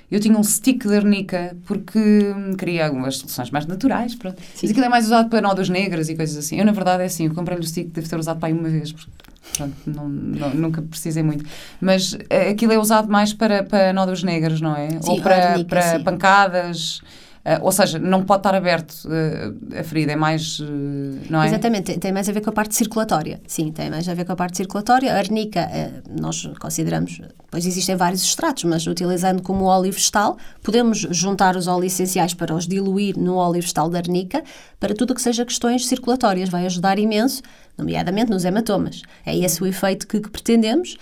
[0.10, 2.00] eu tinha um stick de arnica porque
[2.58, 4.42] queria algumas soluções mais naturais, pronto.
[4.62, 6.60] Mas aquilo é mais usado para nódoas negras e coisas assim.
[6.60, 8.70] Eu, na verdade, é assim, eu comprei-lhe o stick, deve ter usado para aí uma
[8.70, 9.12] vez, porque,
[9.58, 11.44] pronto, não, não, nunca precisei muito.
[11.82, 14.90] Mas eh, aquilo é usado mais para, para nódoas negras, não é?
[14.90, 16.04] Sim, Ou para, arnica, para sim.
[16.04, 17.02] pancadas.
[17.46, 20.60] Uh, ou seja, não pode estar aberto uh, a ferida, é mais.
[20.60, 20.66] Uh,
[21.30, 21.46] não é?
[21.46, 23.40] Exatamente, tem, tem mais a ver com a parte circulatória.
[23.46, 25.14] Sim, tem mais a ver com a parte circulatória.
[25.14, 25.70] A arnica,
[26.20, 27.22] nós consideramos,
[27.52, 32.56] pois existem vários extratos, mas utilizando como óleo vegetal, podemos juntar os óleos essenciais para
[32.56, 34.44] os diluir no óleo vegetal da arnica
[34.80, 36.50] para tudo o que seja questões circulatórias.
[36.50, 37.44] Vai ajudar imenso,
[37.78, 39.02] nomeadamente nos hematomas.
[39.26, 40.98] É esse o efeito que, que pretendemos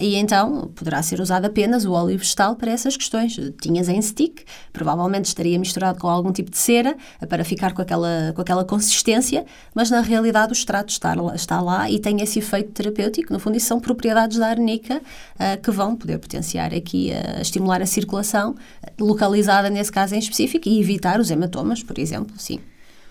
[0.00, 3.36] e então poderá ser usado apenas o óleo vegetal para essas questões.
[3.60, 4.42] Tinhas em stick,
[4.72, 6.96] provavelmente estaria misturado com algum tipo de cera
[7.28, 9.44] para ficar com aquela, com aquela consistência,
[9.74, 13.32] mas na realidade o extrato está, está lá e tem esse efeito terapêutico.
[13.32, 17.82] No fundo, isso são propriedades da arnica uh, que vão poder potenciar aqui, uh, estimular
[17.82, 18.54] a circulação
[19.00, 22.60] localizada nesse caso em específico e evitar os hematomas, por exemplo, sim.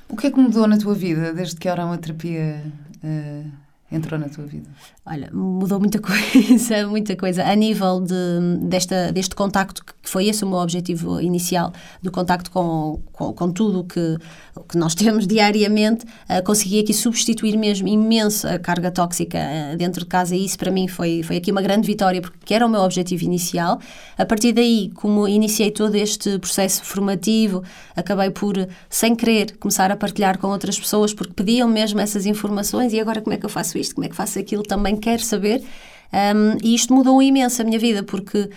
[0.07, 2.63] O que é que mudou na tua vida desde que a aromaterapia
[3.03, 3.51] uh,
[3.91, 4.69] entrou na tua vida?
[5.03, 7.43] Olha, mudou muita coisa, muita coisa.
[7.43, 11.73] A nível de, desta, deste contacto, que foi esse o meu objetivo inicial,
[12.03, 14.17] do contacto com, com, com tudo o que,
[14.69, 20.05] que nós temos diariamente, uh, consegui aqui substituir mesmo imensa carga tóxica uh, dentro de
[20.05, 22.81] casa e isso para mim foi, foi aqui uma grande vitória, porque era o meu
[22.81, 23.79] objetivo inicial.
[24.15, 27.63] A partir daí, como iniciei todo este processo formativo,
[27.95, 28.55] acabei por,
[28.87, 33.19] sem querer, começar a partilhar com outras pessoas, porque pediam mesmo essas informações e agora
[33.19, 35.63] como é que eu faço isto, como é que faço aquilo também quero saber.
[36.13, 38.49] Um, e isto mudou imenso a minha vida, porque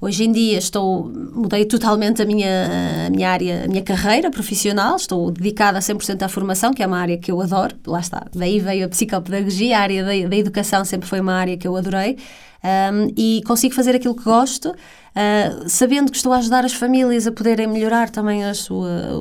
[0.00, 4.96] hoje em dia estou, mudei totalmente a minha, a minha área, a minha carreira profissional,
[4.96, 8.26] estou dedicada a 100% à formação, que é uma área que eu adoro, lá está,
[8.34, 11.76] daí veio a psicopedagogia, a área da, da educação sempre foi uma área que eu
[11.76, 12.16] adorei,
[12.64, 17.26] um, e consigo fazer aquilo que gosto, uh, sabendo que estou a ajudar as famílias
[17.26, 19.12] a poderem melhorar também a sua,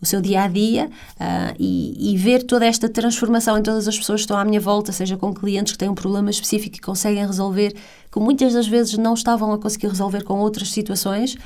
[0.00, 3.98] o seu dia a dia uh, e, e, ver toda esta transformação em todas as
[3.98, 6.80] pessoas que estão à minha volta, seja com clientes que têm um problema específico e
[6.80, 7.74] conseguem resolver,
[8.10, 11.36] que muitas das vezes não estavam a conseguir resolver com outras situações.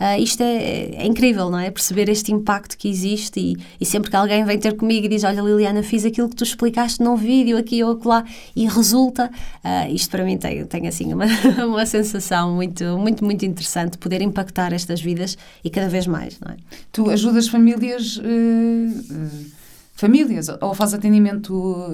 [0.00, 1.70] Uh, isto é, é, incrível, não é?
[1.70, 5.24] Perceber este impacto que existe e, e, sempre que alguém vem ter comigo e diz:
[5.24, 8.24] Olha, Liliana, fiz aquilo que tu explicaste num vídeo aqui ou lá
[8.56, 9.30] e resulta,
[9.64, 11.26] uh, isto para mim tem, tem assim uma,
[11.66, 16.52] uma sensação muito, muito, muito interessante poder impactar estas vidas e cada vez mais, não
[16.52, 16.56] é?
[16.90, 18.16] Tu ajudas famílias.
[18.16, 19.62] Uh,
[19.94, 21.92] famílias ou faz atendimento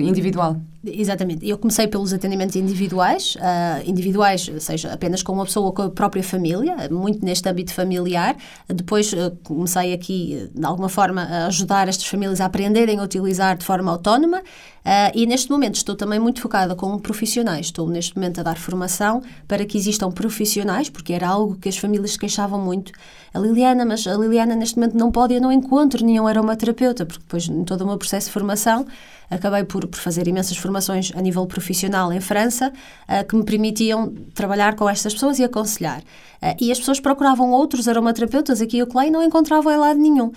[0.00, 0.60] individual?
[0.82, 1.46] Exatamente.
[1.46, 5.90] Eu comecei pelos atendimentos individuais, uh, individuais, seja apenas com uma pessoa ou com a
[5.90, 8.34] própria família, muito neste âmbito familiar.
[8.66, 13.58] Depois uh, comecei aqui, de alguma forma, a ajudar estas famílias a aprenderem a utilizar
[13.58, 14.38] de forma autónoma.
[14.38, 17.66] Uh, e neste momento estou também muito focada com profissionais.
[17.66, 21.76] Estou neste momento a dar formação para que existam profissionais, porque era algo que as
[21.76, 22.90] famílias se queixavam muito.
[23.34, 27.20] A Liliana, mas a Liliana neste momento não pode, eu não encontro nenhum aromaterapeuta, porque
[27.20, 28.86] depois em todo o meu processo de formação
[29.30, 32.72] acabei por, por fazer imensas formações a nível profissional em França
[33.08, 36.00] uh, que me permitiam trabalhar com estas pessoas e aconselhar.
[36.00, 39.98] Uh, e as pessoas procuravam outros aromaterapeutas aqui e acolá e não encontravam em lado
[39.98, 40.28] nenhum.
[40.28, 40.34] Uh,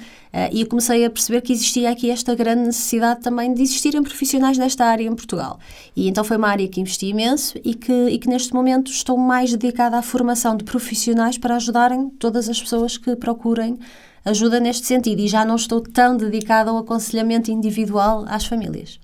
[0.52, 4.58] e eu comecei a perceber que existia aqui esta grande necessidade também de existirem profissionais
[4.58, 5.60] nesta área em Portugal.
[5.96, 9.18] E então foi uma área que investi imenso e que, e que neste momento estou
[9.18, 13.78] mais dedicada à formação de profissionais para ajudarem todas as pessoas que procurem
[14.26, 19.00] ajuda neste sentido e já não estou tão dedicada ao aconselhamento individual às famílias.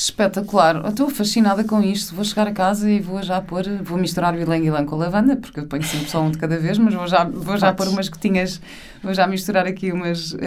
[0.00, 0.88] Espetacular.
[0.88, 2.14] Estou fascinada com isto.
[2.14, 4.98] Vou chegar a casa e vou já pôr, vou misturar o ilang ilang com a
[4.98, 7.72] lavanda, porque eu ponho sempre só um de cada vez, mas vou já, vou já
[7.72, 8.60] pôr umas gotinhas,
[9.02, 10.38] vou já misturar aqui umas, uh,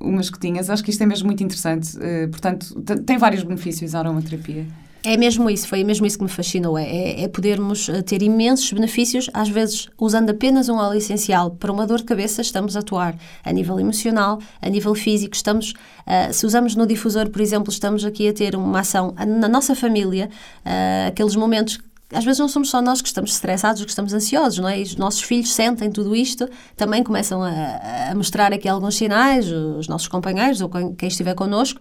[0.00, 0.68] umas gotinhas.
[0.68, 1.96] Acho que isto é mesmo muito interessante.
[1.96, 4.66] Uh, portanto, tem vários benefícios a aromaterapia.
[5.02, 8.20] É mesmo isso, foi mesmo isso que me fascinou, é, é, é, podermos eh, ter
[8.20, 12.76] imensos benefícios, às vezes usando apenas um óleo essencial para uma dor de cabeça, estamos
[12.76, 15.70] a atuar a nível emocional, a nível físico, estamos,
[16.06, 19.74] uh, se usamos no difusor, por exemplo, estamos aqui a ter uma ação na nossa
[19.74, 20.28] família,
[20.66, 21.78] uh, aqueles momentos
[22.12, 24.80] às vezes não somos só nós que estamos estressados, que estamos ansiosos, não é?
[24.80, 29.48] E os nossos filhos sentem tudo isto, também começam a, a mostrar aqui alguns sinais,
[29.48, 31.80] os nossos companheiros ou quem estiver connosco,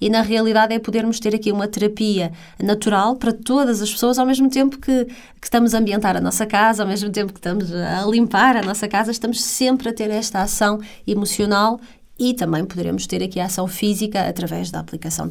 [0.00, 2.32] e na realidade é podermos ter aqui uma terapia
[2.62, 6.46] natural para todas as pessoas, ao mesmo tempo que, que, estamos a ambientar a nossa
[6.46, 10.10] casa, ao mesmo tempo que estamos a limpar a nossa casa, estamos sempre a ter
[10.10, 11.80] esta ação emocional
[12.18, 15.30] e também poderemos ter aqui a ação física através da aplicação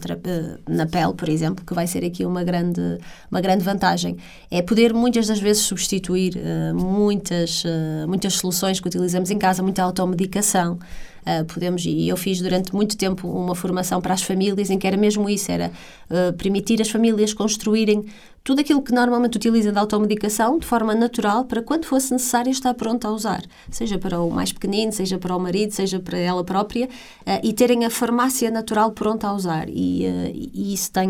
[0.69, 2.99] na pele, por exemplo, que vai ser aqui uma grande,
[3.29, 4.17] uma grande vantagem.
[4.51, 9.63] É poder muitas das vezes substituir uh, muitas, uh, muitas soluções que utilizamos em casa,
[9.63, 10.77] muita automedicação.
[11.25, 14.85] Uh, podemos, e eu fiz durante muito tempo uma formação para as famílias em que
[14.85, 15.71] era mesmo isso, era
[16.09, 18.05] uh, permitir as famílias construírem
[18.43, 22.75] tudo aquilo que normalmente utilizam de automedicação de forma natural para quando fosse necessário estar
[22.75, 26.43] pronto a usar, seja para o mais pequenino, seja para o marido, seja para ela
[26.43, 29.67] própria, uh, e terem a farmácia natural pronta a usar.
[29.67, 31.09] E, uh, e isso tem,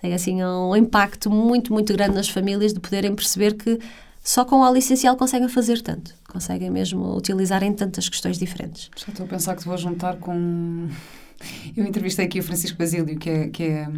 [0.00, 3.78] tem assim um impacto muito, muito grande nas famílias de poderem perceber que
[4.26, 8.90] só com o óleo essencial conseguem fazer tanto, conseguem mesmo utilizar em tantas questões diferentes.
[8.94, 10.88] Já estou a pensar que te vou juntar com.
[11.74, 13.88] Eu entrevistei aqui o Francisco Basílio, que é, que é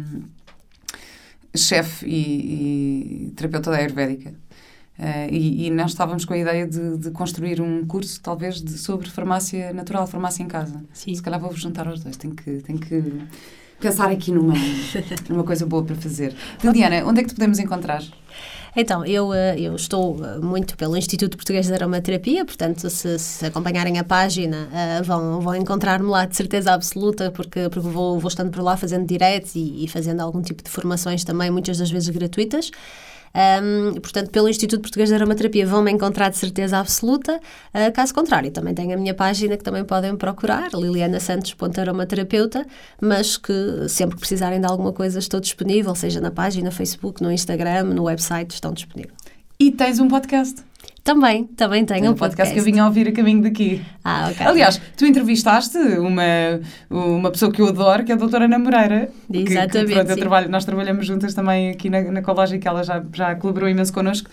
[1.55, 4.29] chefe e, e, terapeuta da Ayurvédica.
[4.97, 8.77] Uh, e, e, nós estávamos com a ideia de, de construir um curso, talvez, de,
[8.77, 10.83] sobre farmácia natural, farmácia em casa.
[10.93, 11.15] Sim.
[11.15, 12.17] Se calhar vou-vos juntar aos dois.
[12.17, 13.03] Tenho que, tenho que
[13.79, 14.53] pensar aqui numa,
[15.29, 16.35] numa coisa boa para fazer.
[16.63, 18.03] Liliana, onde é que te podemos encontrar?
[18.75, 23.45] Então, eu, eh, eu estou eh, muito pelo Instituto Português de Aromaterapia, portanto, se, se
[23.45, 28.27] acompanharem a página, uh, vão, vão encontrar-me lá de certeza absoluta, porque, porque vou, vou
[28.27, 31.89] estando por lá fazendo diretos e, e fazendo algum tipo de formações também, muitas das
[31.89, 32.71] vezes gratuitas.
[33.33, 37.39] Um, portanto, pelo Instituto Português de Aromaterapia vão-me encontrar de certeza absoluta.
[37.73, 42.65] Uh, caso contrário, também tenho a minha página que também podem procurar, lilianasantos.aromaterapeuta,
[43.01, 47.21] mas que sempre que precisarem de alguma coisa estou disponível, seja na página, no Facebook,
[47.21, 49.17] no Instagram, no website, estão disponíveis.
[49.59, 50.68] E tens um podcast?
[51.03, 52.53] Também, também tenho um, um podcast.
[52.53, 53.81] que eu vinha a ouvir a caminho daqui.
[54.03, 54.45] Ah, ok.
[54.45, 59.09] Aliás, tu entrevistaste uma, uma pessoa que eu adoro, que é a doutora Ana Moreira.
[59.31, 62.83] Exatamente, que, que, pronto, eu trabalho, nós trabalhamos juntas também aqui na, na Cológica, ela
[62.83, 64.29] já, já colaborou imenso connosco.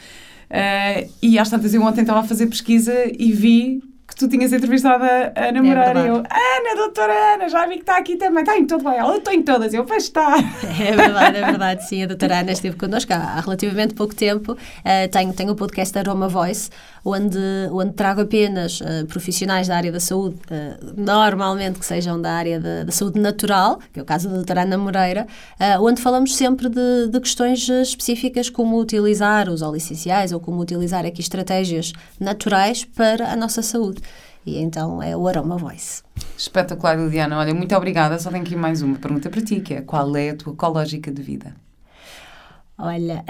[0.51, 3.83] Uh, e às tantas eu ontem estava a fazer pesquisa e vi
[4.17, 7.75] que tu tinhas entrevistado a Ana é Moreira e eu, Ana, doutora Ana, já vi
[7.75, 8.97] que está aqui também, está em todo bem.
[8.97, 10.37] Ela, estou em todas, eu, pois está.
[10.87, 14.53] É verdade, é verdade, sim, a doutora Ana esteve connosco há, relativamente pouco tempo.
[14.53, 16.71] Uh, tenho, tenho o podcast Aroma Voice,
[17.05, 17.39] onde,
[17.71, 22.59] onde trago apenas uh, profissionais da área da saúde, uh, normalmente que sejam da área
[22.59, 25.27] da, da, saúde natural, que é o caso da doutora Ana Moreira,
[25.81, 31.05] onde falamos sempre de, de questões específicas como utilizar os óleos essenciais ou como utilizar
[31.05, 34.01] aqui estratégias naturais para a nossa saúde.
[34.47, 36.05] E então é o Aroma Voice.
[36.39, 37.37] Espetacular, Liliana.
[37.37, 38.17] Olha, muito obrigada.
[38.19, 41.11] Só tenho aqui mais uma pergunta para ti, que é qual é a tua ecológica
[41.11, 41.66] de vida?
[42.79, 43.25] Olha,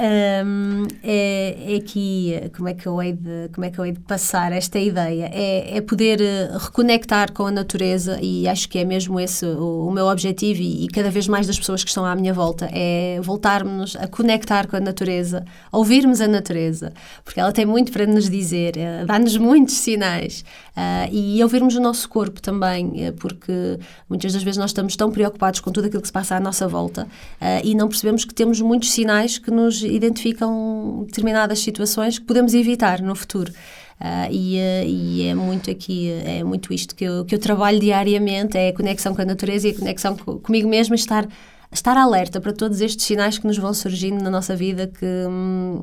[0.45, 3.93] hum, é, é aqui como é que eu hei de como é que eu hei
[3.93, 5.31] de passar esta ideia?
[5.33, 9.87] É, é poder eh, reconectar com a natureza e acho que é mesmo esse o,
[9.87, 12.69] o meu objetivo e, e, cada vez mais das pessoas que estão à minha volta
[12.73, 16.93] é voltarmos a conectar com a natureza, ouvirmos a natureza,
[17.25, 20.45] porque ela tem muito para nos dizer, eh, dá-nos muitos sinais
[20.77, 23.79] uh, e ouvirmos o nosso corpo também, porque
[24.09, 26.67] muitas das vezes nós estamos tão preocupados com tudo aquilo que se passa à nossa
[26.67, 32.25] volta uh, e não percebemos que temos muitos sinais que nos identificam determinadas situações que
[32.25, 33.53] podemos evitar no futuro.
[34.01, 37.81] Uh, e, uh, e, é muito aqui, é muito isto que eu, que eu trabalho
[37.81, 41.27] diariamente, é a conexão com a natureza e a conexão co comigo mesma, estar,
[41.73, 45.83] estar alerta para todos estes sinais que nos vão surgindo na nossa vida que, hum,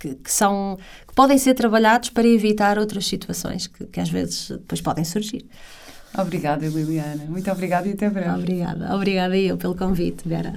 [0.00, 0.76] que, que, são,
[1.06, 5.46] que podem ser trabalhados para evitar outras situações que, que às vezes depois podem surgir.
[6.16, 7.24] Obrigada, Liliana.
[7.28, 8.30] Muito obrigada e até breve.
[8.30, 8.94] Obrigada.
[8.94, 10.54] Obrigada eu pelo convite, Vera.